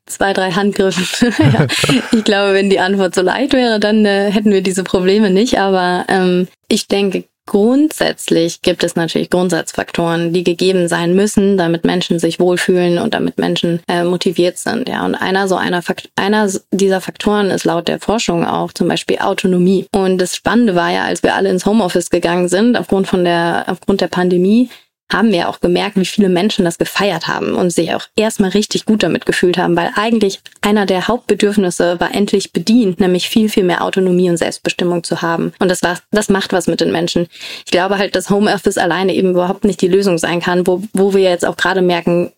zwei, 0.06 0.32
drei 0.32 0.52
Handgriffe. 0.52 1.26
ja. 1.42 1.66
Ich 2.12 2.24
glaube, 2.24 2.54
wenn 2.54 2.70
die 2.70 2.80
Antwort 2.80 3.14
so 3.14 3.22
leicht 3.22 3.52
wäre, 3.52 3.80
dann 3.80 4.04
äh, 4.04 4.30
hätten 4.30 4.52
wir 4.52 4.62
diese 4.62 4.84
Probleme 4.84 5.30
nicht. 5.30 5.58
Aber 5.58 6.04
ähm, 6.08 6.48
ich 6.68 6.88
denke, 6.88 7.24
grundsätzlich 7.46 8.62
gibt 8.62 8.84
es 8.84 8.96
natürlich 8.96 9.30
Grundsatzfaktoren, 9.30 10.32
die 10.32 10.44
gegeben 10.44 10.88
sein 10.88 11.14
müssen, 11.14 11.58
damit 11.58 11.84
Menschen 11.84 12.18
sich 12.18 12.40
wohlfühlen 12.40 12.98
und 12.98 13.12
damit 13.14 13.38
Menschen 13.38 13.80
äh, 13.86 14.04
motiviert 14.04 14.58
sind. 14.58 14.88
Ja, 14.88 15.04
und 15.04 15.14
einer 15.14 15.46
so 15.46 15.56
einer, 15.56 15.82
Fakt 15.82 16.10
einer 16.16 16.50
dieser 16.70 17.00
Faktoren 17.00 17.50
ist 17.50 17.64
laut 17.64 17.88
der 17.88 18.00
Forschung 18.00 18.46
auch 18.46 18.72
zum 18.72 18.88
Beispiel 18.88 19.18
Autonomie. 19.18 19.86
Und 19.94 20.18
das 20.18 20.36
Spannende 20.36 20.74
war 20.74 20.90
ja, 20.90 21.04
als 21.04 21.22
wir 21.22 21.34
alle 21.34 21.50
ins 21.50 21.66
Homeoffice 21.66 22.10
gegangen 22.10 22.48
sind, 22.48 22.76
aufgrund 22.76 23.08
von 23.08 23.24
der, 23.24 23.64
aufgrund 23.68 24.00
der 24.00 24.08
Pandemie, 24.08 24.70
haben 25.12 25.32
wir 25.32 25.48
auch 25.48 25.60
gemerkt, 25.60 25.96
wie 25.96 26.06
viele 26.06 26.28
Menschen 26.28 26.64
das 26.64 26.78
gefeiert 26.78 27.28
haben 27.28 27.54
und 27.54 27.70
sich 27.70 27.94
auch 27.94 28.06
erstmal 28.16 28.50
richtig 28.50 28.84
gut 28.84 29.02
damit 29.02 29.26
gefühlt 29.26 29.58
haben, 29.58 29.76
weil 29.76 29.90
eigentlich 29.96 30.40
einer 30.60 30.86
der 30.86 31.08
Hauptbedürfnisse 31.08 32.00
war 32.00 32.14
endlich 32.14 32.52
bedient, 32.52 33.00
nämlich 33.00 33.28
viel, 33.28 33.48
viel 33.48 33.64
mehr 33.64 33.84
Autonomie 33.84 34.30
und 34.30 34.38
Selbstbestimmung 34.38 35.04
zu 35.04 35.22
haben. 35.22 35.52
Und 35.58 35.70
das 35.70 35.82
war, 35.82 35.98
das 36.10 36.28
macht 36.28 36.52
was 36.52 36.66
mit 36.66 36.80
den 36.80 36.90
Menschen. 36.90 37.28
Ich 37.64 37.70
glaube 37.70 37.98
halt, 37.98 38.16
dass 38.16 38.30
Homeoffice 38.30 38.78
alleine 38.78 39.14
eben 39.14 39.30
überhaupt 39.30 39.64
nicht 39.64 39.80
die 39.80 39.88
Lösung 39.88 40.18
sein 40.18 40.40
kann, 40.40 40.66
wo, 40.66 40.82
wo 40.92 41.14
wir 41.14 41.22
jetzt 41.22 41.46
auch 41.46 41.56
gerade 41.56 41.82
merken, 41.82 42.32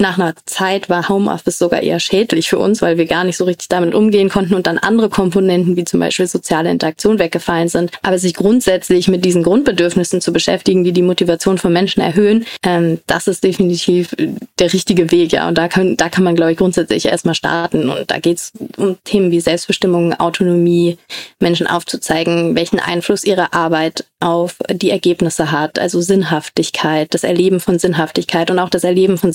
nach 0.00 0.18
einer 0.18 0.34
Zeit 0.44 0.90
war 0.90 1.08
Homeoffice 1.08 1.58
sogar 1.58 1.82
eher 1.82 2.00
schädlich 2.00 2.48
für 2.48 2.58
uns, 2.58 2.82
weil 2.82 2.98
wir 2.98 3.06
gar 3.06 3.22
nicht 3.22 3.36
so 3.36 3.44
richtig 3.44 3.68
damit 3.68 3.94
umgehen 3.94 4.28
konnten 4.28 4.54
und 4.54 4.66
dann 4.66 4.78
andere 4.78 5.08
Komponenten 5.08 5.76
wie 5.76 5.84
zum 5.84 6.00
Beispiel 6.00 6.26
soziale 6.26 6.70
Interaktion 6.70 7.20
weggefallen 7.20 7.68
sind. 7.68 7.92
Aber 8.02 8.18
sich 8.18 8.34
grundsätzlich 8.34 9.06
mit 9.06 9.24
diesen 9.24 9.44
Grundbedürfnissen 9.44 10.20
zu 10.20 10.32
beschäftigen, 10.32 10.82
die 10.82 10.92
die 10.92 11.02
Motivation 11.02 11.58
von 11.58 11.72
Menschen 11.72 12.00
erhöhen, 12.00 12.44
ähm, 12.64 12.98
das 13.06 13.28
ist 13.28 13.44
definitiv 13.44 14.16
der 14.58 14.72
richtige 14.72 15.12
Weg, 15.12 15.32
ja. 15.32 15.46
Und 15.46 15.58
da 15.58 15.68
kann, 15.68 15.96
da 15.96 16.08
kann 16.08 16.24
man, 16.24 16.34
glaube 16.34 16.52
ich, 16.52 16.58
grundsätzlich 16.58 17.06
erstmal 17.06 17.36
starten. 17.36 17.88
Und 17.88 18.10
da 18.10 18.18
geht 18.18 18.38
es 18.38 18.52
um 18.76 18.96
Themen 19.04 19.30
wie 19.30 19.40
Selbstbestimmung, 19.40 20.14
Autonomie, 20.14 20.98
Menschen 21.38 21.68
aufzuzeigen, 21.68 22.56
welchen 22.56 22.80
Einfluss 22.80 23.22
ihre 23.22 23.52
Arbeit 23.52 24.06
auf 24.24 24.56
die 24.70 24.90
Ergebnisse 24.90 25.52
hat, 25.52 25.78
also 25.78 26.00
Sinnhaftigkeit, 26.00 27.12
das 27.12 27.24
Erleben 27.24 27.60
von 27.60 27.78
Sinnhaftigkeit 27.78 28.50
und 28.50 28.58
auch 28.58 28.70
das 28.70 28.82
Erleben 28.82 29.18
von 29.18 29.32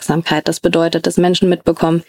Selbstwirksamkeit. 0.00 0.48
Das 0.48 0.60
bedeutet, 0.60 1.06
dass 1.06 1.16
Menschen 1.16 1.48
mitbekommen, 1.48 2.02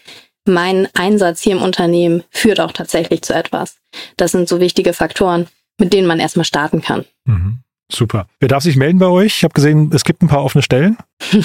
mein 0.45 0.87
Einsatz 0.95 1.41
hier 1.41 1.55
im 1.55 1.61
Unternehmen 1.61 2.23
führt 2.31 2.59
auch 2.59 2.71
tatsächlich 2.71 3.21
zu 3.21 3.33
etwas. 3.33 3.77
Das 4.17 4.31
sind 4.31 4.47
so 4.47 4.59
wichtige 4.59 4.93
Faktoren, 4.93 5.47
mit 5.79 5.93
denen 5.93 6.07
man 6.07 6.19
erstmal 6.19 6.45
starten 6.45 6.81
kann. 6.81 7.05
Mhm. 7.25 7.59
Super. 7.91 8.27
Wer 8.39 8.47
darf 8.47 8.63
sich 8.63 8.77
melden 8.77 8.99
bei 8.99 9.07
euch? 9.07 9.37
Ich 9.37 9.43
habe 9.43 9.53
gesehen, 9.53 9.91
es 9.93 10.05
gibt 10.05 10.23
ein 10.23 10.29
paar 10.29 10.43
offene 10.43 10.63
Stellen. 10.63 10.97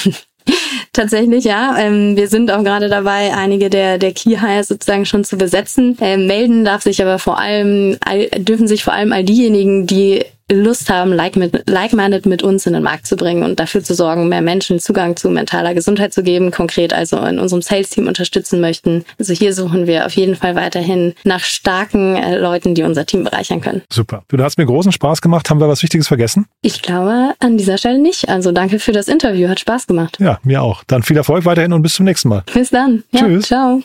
Tatsächlich, 0.93 1.45
ja. 1.45 1.77
Ähm, 1.77 2.17
wir 2.17 2.29
sind 2.29 2.51
auch 2.53 2.63
gerade 2.63 2.89
dabei, 2.89 3.35
einige 3.35 3.69
der, 3.69 3.99
der 3.99 4.13
Key 4.13 4.39
Hires 4.39 4.69
sozusagen 4.69 5.05
schon 5.05 5.25
zu 5.25 5.37
besetzen. 5.37 5.99
Ähm, 6.01 6.29
melden 6.29 6.65
darf 6.65 6.83
sich 6.83 7.03
aber 7.03 7.19
vor 7.19 7.39
allem, 7.39 7.99
all, 8.01 8.29
dürfen 8.39 8.69
sich 8.69 8.85
vor 8.85 8.93
allem 8.95 9.13
all 9.13 9.25
diejenigen, 9.25 9.87
die 9.87 10.25
Lust 10.53 10.91
haben, 10.91 11.13
like-minded 11.13 11.69
like 11.69 12.27
mit 12.27 12.43
uns 12.43 12.67
in 12.67 12.75
den 12.75 12.83
Markt 12.83 13.07
zu 13.07 13.17
bringen 13.17 13.43
und 13.43 13.59
dafür 13.59 13.83
zu 13.83 13.95
sorgen, 13.95 14.29
mehr 14.29 14.43
Menschen 14.43 14.79
Zugang 14.79 15.17
zu 15.17 15.29
mentaler 15.29 15.75
Gesundheit 15.75 16.13
zu 16.13 16.23
geben, 16.23 16.53
konkret 16.53 16.93
also 16.93 17.19
in 17.19 17.41
unserem 17.41 17.63
Sales-Team 17.63 18.07
unterstützen 18.07 18.61
möchten. 18.61 19.05
Also 19.19 19.33
hier 19.33 19.53
suchen 19.53 19.89
wir 19.89 20.07
auf 20.07 20.13
jeden 20.13 20.37
Fall 20.37 20.55
weiterhin 20.55 21.15
nach 21.25 21.41
starken 21.41 22.15
äh, 22.15 22.39
Leuten, 22.39 22.77
die 22.77 22.85
unser 22.85 23.07
Team 23.07 23.25
bereichern 23.25 23.61
können. 23.61 23.83
Super. 23.91 24.23
Du, 24.29 24.39
hast 24.39 24.59
mir 24.59 24.67
großen 24.67 24.93
Spaß 24.93 25.21
gemacht. 25.21 25.51
Haben 25.51 25.59
wir 25.61 25.69
was 25.69 25.83
Wichtiges 25.83 26.07
vergessen? 26.07 26.47
Ich 26.63 26.83
glaube 26.83 27.35
an 27.41 27.59
dieser 27.59 27.79
Stelle 27.79 27.99
nicht. 27.99 28.29
Also 28.29 28.53
danke 28.53 28.79
für 28.79 28.93
das 28.93 29.09
Interview. 29.09 29.49
Hat 29.49 29.59
Spaß 29.59 29.89
gemacht. 29.89 30.19
Ja, 30.21 30.39
mir 30.45 30.63
auch. 30.63 30.85
Dann 30.87 31.03
viel 31.03 31.17
Erfolg 31.17 31.45
weiterhin 31.45 31.73
und 31.73 31.83
bis 31.83 31.95
zum 31.95 32.05
nächsten 32.05 32.29
Mal. 32.29 32.45
Bis 32.55 32.71
dann. 32.71 33.03
Ja, 33.11 33.23
Tschüss. 33.23 33.47
Ciao. 33.47 33.83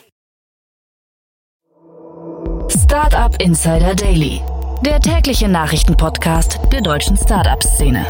Startup 2.68 3.34
Insider 3.42 3.94
Daily 3.94 4.40
der 4.84 4.98
tägliche 5.00 5.48
Nachrichtenpodcast 5.48 6.58
der 6.72 6.80
deutschen 6.80 7.16
Startup-Szene. 7.16 8.04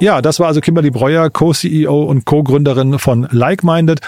Ja, 0.00 0.22
das 0.22 0.40
war 0.40 0.46
also 0.46 0.62
Kimberly 0.62 0.90
Breuer, 0.90 1.28
Co-CEO 1.28 2.04
und 2.04 2.24
Co-Gründerin 2.24 2.98
von 2.98 3.28
Like-Minded. 3.30 4.00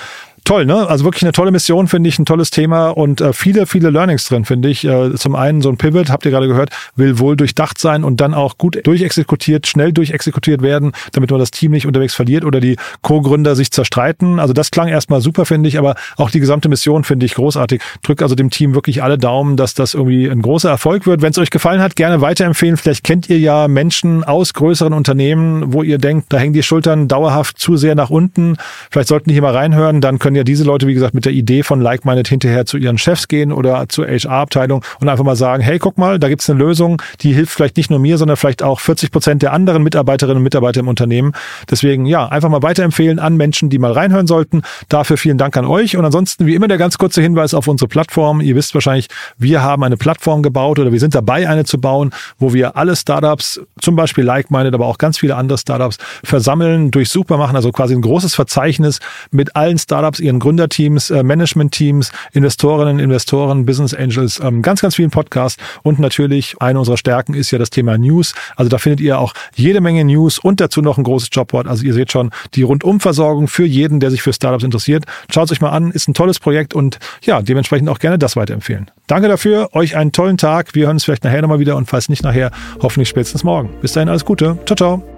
Toll, 0.45 0.67
ne? 0.67 0.89
Also 0.89 1.05
wirklich 1.05 1.23
eine 1.23 1.33
tolle 1.33 1.51
Mission, 1.51 1.89
finde 1.89 2.09
ich, 2.09 2.19
ein 2.19 2.25
tolles 2.25 2.51
Thema 2.51 2.89
und 2.91 3.21
äh, 3.21 3.33
viele, 3.33 3.67
viele 3.67 3.91
Learnings 3.91 4.25
drin, 4.25 4.45
finde 4.45 4.69
ich. 4.69 4.85
Äh, 4.85 5.15
zum 5.15 5.35
einen 5.35 5.63
so 5.63 5.69
ein 5.69 5.77
Pivot, 5.77 6.11
habt 6.11 6.25
ihr 6.25 6.31
gerade 6.31 6.49
gehört, 6.49 6.71
will 6.97 7.19
wohl 7.19 7.37
durchdacht 7.37 7.79
sein 7.79 8.05
und 8.05 8.21
dann 8.21 8.35
auch 8.35 8.59
gut 8.59 8.79
durchexekutiert, 8.85 9.67
schnell 9.67 9.93
durchexekutiert 9.93 10.63
werden, 10.63 10.93
damit 11.13 11.31
man 11.31 11.41
das 11.41 11.51
Team 11.51 11.73
nicht 11.73 11.87
unterwegs 11.87 12.15
verliert 12.15 12.45
oder 12.45 12.61
die 12.61 12.77
Co-Gründer 13.03 13.57
sich 13.57 13.71
zerstreiten. 13.71 14.41
Also 14.41 14.53
das 14.53 14.71
klang 14.71 14.89
erstmal 14.89 15.21
super, 15.21 15.47
finde 15.47 15.69
ich, 15.69 15.79
aber 15.79 15.95
auch 16.17 16.31
die 16.31 16.41
gesamte 16.41 16.69
Mission 16.69 17.05
finde 17.05 17.27
ich 17.27 17.35
großartig. 17.35 17.81
Drück 18.03 18.23
also 18.23 18.35
dem 18.35 18.51
Team 18.51 18.75
wirklich 18.75 19.03
alle 19.03 19.19
Daumen, 19.19 19.57
dass 19.57 19.75
das 19.75 19.95
irgendwie 19.95 20.27
ein 20.27 20.43
großer 20.43 20.71
Erfolg 20.71 21.07
wird. 21.07 21.23
Wenn 21.23 21.31
es 21.31 21.39
euch 21.39 21.51
gefallen 21.51 21.81
hat, 21.81 21.97
gerne 21.97 22.21
weiterempfehlen. 22.21 22.77
Vielleicht 22.77 23.05
kennt 23.05 23.29
ihr 23.29 23.39
ja 23.39 23.69
Menschen 23.69 24.25
aus 24.25 24.55
größeren 24.55 24.93
Unternehmen, 24.93 25.73
wo 25.73 25.83
ihr 25.83 25.99
denkt, 25.99 26.33
da 26.33 26.39
hängen 26.39 26.53
die 26.53 26.63
Schultern 26.63 27.09
dauerhaft 27.09 27.59
zu 27.59 27.77
sehr 27.77 27.95
nach 27.95 28.11
unten. 28.11 28.57
Vielleicht 28.91 29.09
sollten 29.09 29.29
die 29.29 29.35
hier 29.35 29.43
mal 29.43 29.55
reinhören. 29.55 30.01
Dann 30.01 30.19
können 30.33 30.39
ja 30.39 30.45
diese 30.45 30.65
Leute, 30.65 30.87
wie 30.87 30.95
gesagt, 30.95 31.13
mit 31.13 31.27
der 31.27 31.33
Idee 31.33 31.63
von 31.63 31.83
Like-Minded 31.83 32.27
hinterher 32.27 32.65
zu 32.65 32.79
ihren 32.79 32.97
Chefs 32.97 33.29
gehen 33.29 33.53
oder 33.53 33.87
zur 33.91 34.07
HR-Abteilung 34.07 34.83
und 34.99 35.09
einfach 35.11 35.25
mal 35.25 35.37
sagen, 35.37 35.63
hey, 35.63 35.79
guck 35.79 35.99
mal, 35.99 36.19
da 36.19 36.31
gibt's 36.31 36.49
eine 36.49 36.59
Lösung, 36.59 37.03
die 37.21 37.35
hilft 37.35 37.53
vielleicht 37.53 37.77
nicht 37.77 37.91
nur 37.91 37.99
mir, 37.99 38.17
sondern 38.17 38.39
vielleicht 38.39 38.63
auch 38.63 38.81
40 38.81 39.11
Prozent 39.11 39.43
der 39.43 39.53
anderen 39.53 39.83
Mitarbeiterinnen 39.83 40.39
und 40.39 40.43
Mitarbeiter 40.43 40.81
im 40.81 40.89
Unternehmen. 40.89 41.33
Deswegen, 41.71 42.07
ja, 42.07 42.27
einfach 42.29 42.49
mal 42.49 42.63
weiterempfehlen 42.63 43.19
an 43.19 43.37
Menschen, 43.37 43.69
die 43.69 43.79
mal 43.79 43.93
reinhören 43.93 44.27
sollten. 44.27 44.63
Dafür 44.89 45.19
vielen 45.19 45.37
Dank 45.37 45.55
an 45.59 45.67
euch. 45.67 45.99
Und 45.99 46.05
ansonsten, 46.07 46.47
wie 46.47 46.55
immer, 46.55 46.67
der 46.67 46.79
ganz 46.79 46.97
kurze 46.97 47.21
Hinweis 47.21 47.53
auf 47.53 47.69
unsere 47.69 47.89
Plattform. 47.89 48.41
Ihr 48.41 48.57
wisst 48.57 48.73
wahrscheinlich, 48.73 49.09
wir 49.37 49.63
haben 49.63 49.83
eine 49.85 49.99
Plattform 49.99 50.43
gebaut 50.43 50.79
oder 50.79 50.93
wir 50.93 51.01
sind 51.01 51.15
dabei, 51.15 51.47
eine 51.47 51.65
zu 51.65 51.79
bauen, 51.79 52.11
wo 52.39 52.55
wir 52.55 52.77
alle 52.79 52.97
Startups, 52.97 53.61
zum 53.81 53.97
Beispiel 53.97 54.25
Like-Minded, 54.25 54.73
aber 54.73 54.87
auch 54.87 54.97
ganz 54.97 55.19
viele 55.19 55.37
andere 55.37 55.59
Startups 55.59 55.99
versammeln, 56.25 56.91
durchsuchbar 56.91 57.37
machen, 57.37 57.55
also 57.55 57.71
quasi 57.71 57.95
ein 57.95 58.01
großes 58.01 58.35
Verzeichnis 58.35 59.01
mit 59.31 59.55
allen 59.57 59.77
Startups, 59.77 60.21
ihren 60.23 60.39
Gründerteams, 60.39 61.11
äh, 61.11 61.23
Management-Teams, 61.23 62.13
Investorinnen, 62.33 62.99
Investoren, 62.99 63.67
Business 63.67 63.95
Angels, 63.95 64.41
ähm, 64.43 64.63
ganz, 64.63 64.81
ganz 64.81 64.97
vielen 64.97 65.11
Podcasts 65.11 65.63
und 65.83 65.99
natürlich 65.99 66.57
eine 66.61 66.79
unserer 66.79 66.97
Stärken 66.97 67.35
ist 67.35 67.51
ja 67.51 67.59
das 67.59 67.71
Thema 67.71 67.99
News. 67.99 68.35
Also 68.57 68.69
da 68.69 68.79
findet 68.79 69.01
ihr 69.01 69.19
auch 69.19 69.35
jede 69.55 69.81
Menge 69.81 70.05
News 70.05 70.39
und 70.39 70.61
dazu 70.61 70.83
noch 70.83 70.99
ein 70.99 71.05
großes 71.05 71.29
Jobboard. 71.33 71.67
Also 71.67 71.85
ihr 71.85 71.95
seht 71.95 72.13
schon 72.13 72.31
die 72.55 72.63
Rundumversorgung 72.63 73.49
für 73.49 73.67
jeden, 73.67 74.01
der 74.01 74.11
sich 74.11 74.23
für 74.23 74.33
Startups 74.33 74.65
interessiert. 74.65 75.05
Schaut 75.31 75.47
es 75.47 75.53
euch 75.53 75.61
mal 75.61 75.71
an, 75.71 75.91
ist 75.91 76.09
ein 76.09 76.15
tolles 76.15 76.41
Projekt 76.41 76.75
und 76.75 76.99
ja, 77.25 77.43
dementsprechend 77.43 77.89
auch 77.89 77.99
gerne 77.99 78.19
das 78.19 78.37
weiterempfehlen. 78.37 78.91
Danke 79.07 79.29
dafür, 79.29 79.71
euch 79.73 79.97
einen 79.97 80.13
tollen 80.13 80.39
Tag. 80.39 80.75
Wir 80.75 80.87
hören 80.87 80.97
uns 80.97 81.05
vielleicht 81.05 81.25
nachher 81.25 81.43
nochmal 81.43 81.59
wieder 81.59 81.77
und 81.77 81.87
falls 81.87 82.09
nicht 82.09 82.23
nachher, 82.23 82.51
hoffentlich 82.81 83.09
spätestens 83.09 83.45
morgen. 83.45 83.71
Bis 83.81 83.93
dahin 83.93 84.09
alles 84.09 84.25
Gute. 84.25 84.59
Ciao, 84.65 84.77
ciao. 84.77 85.12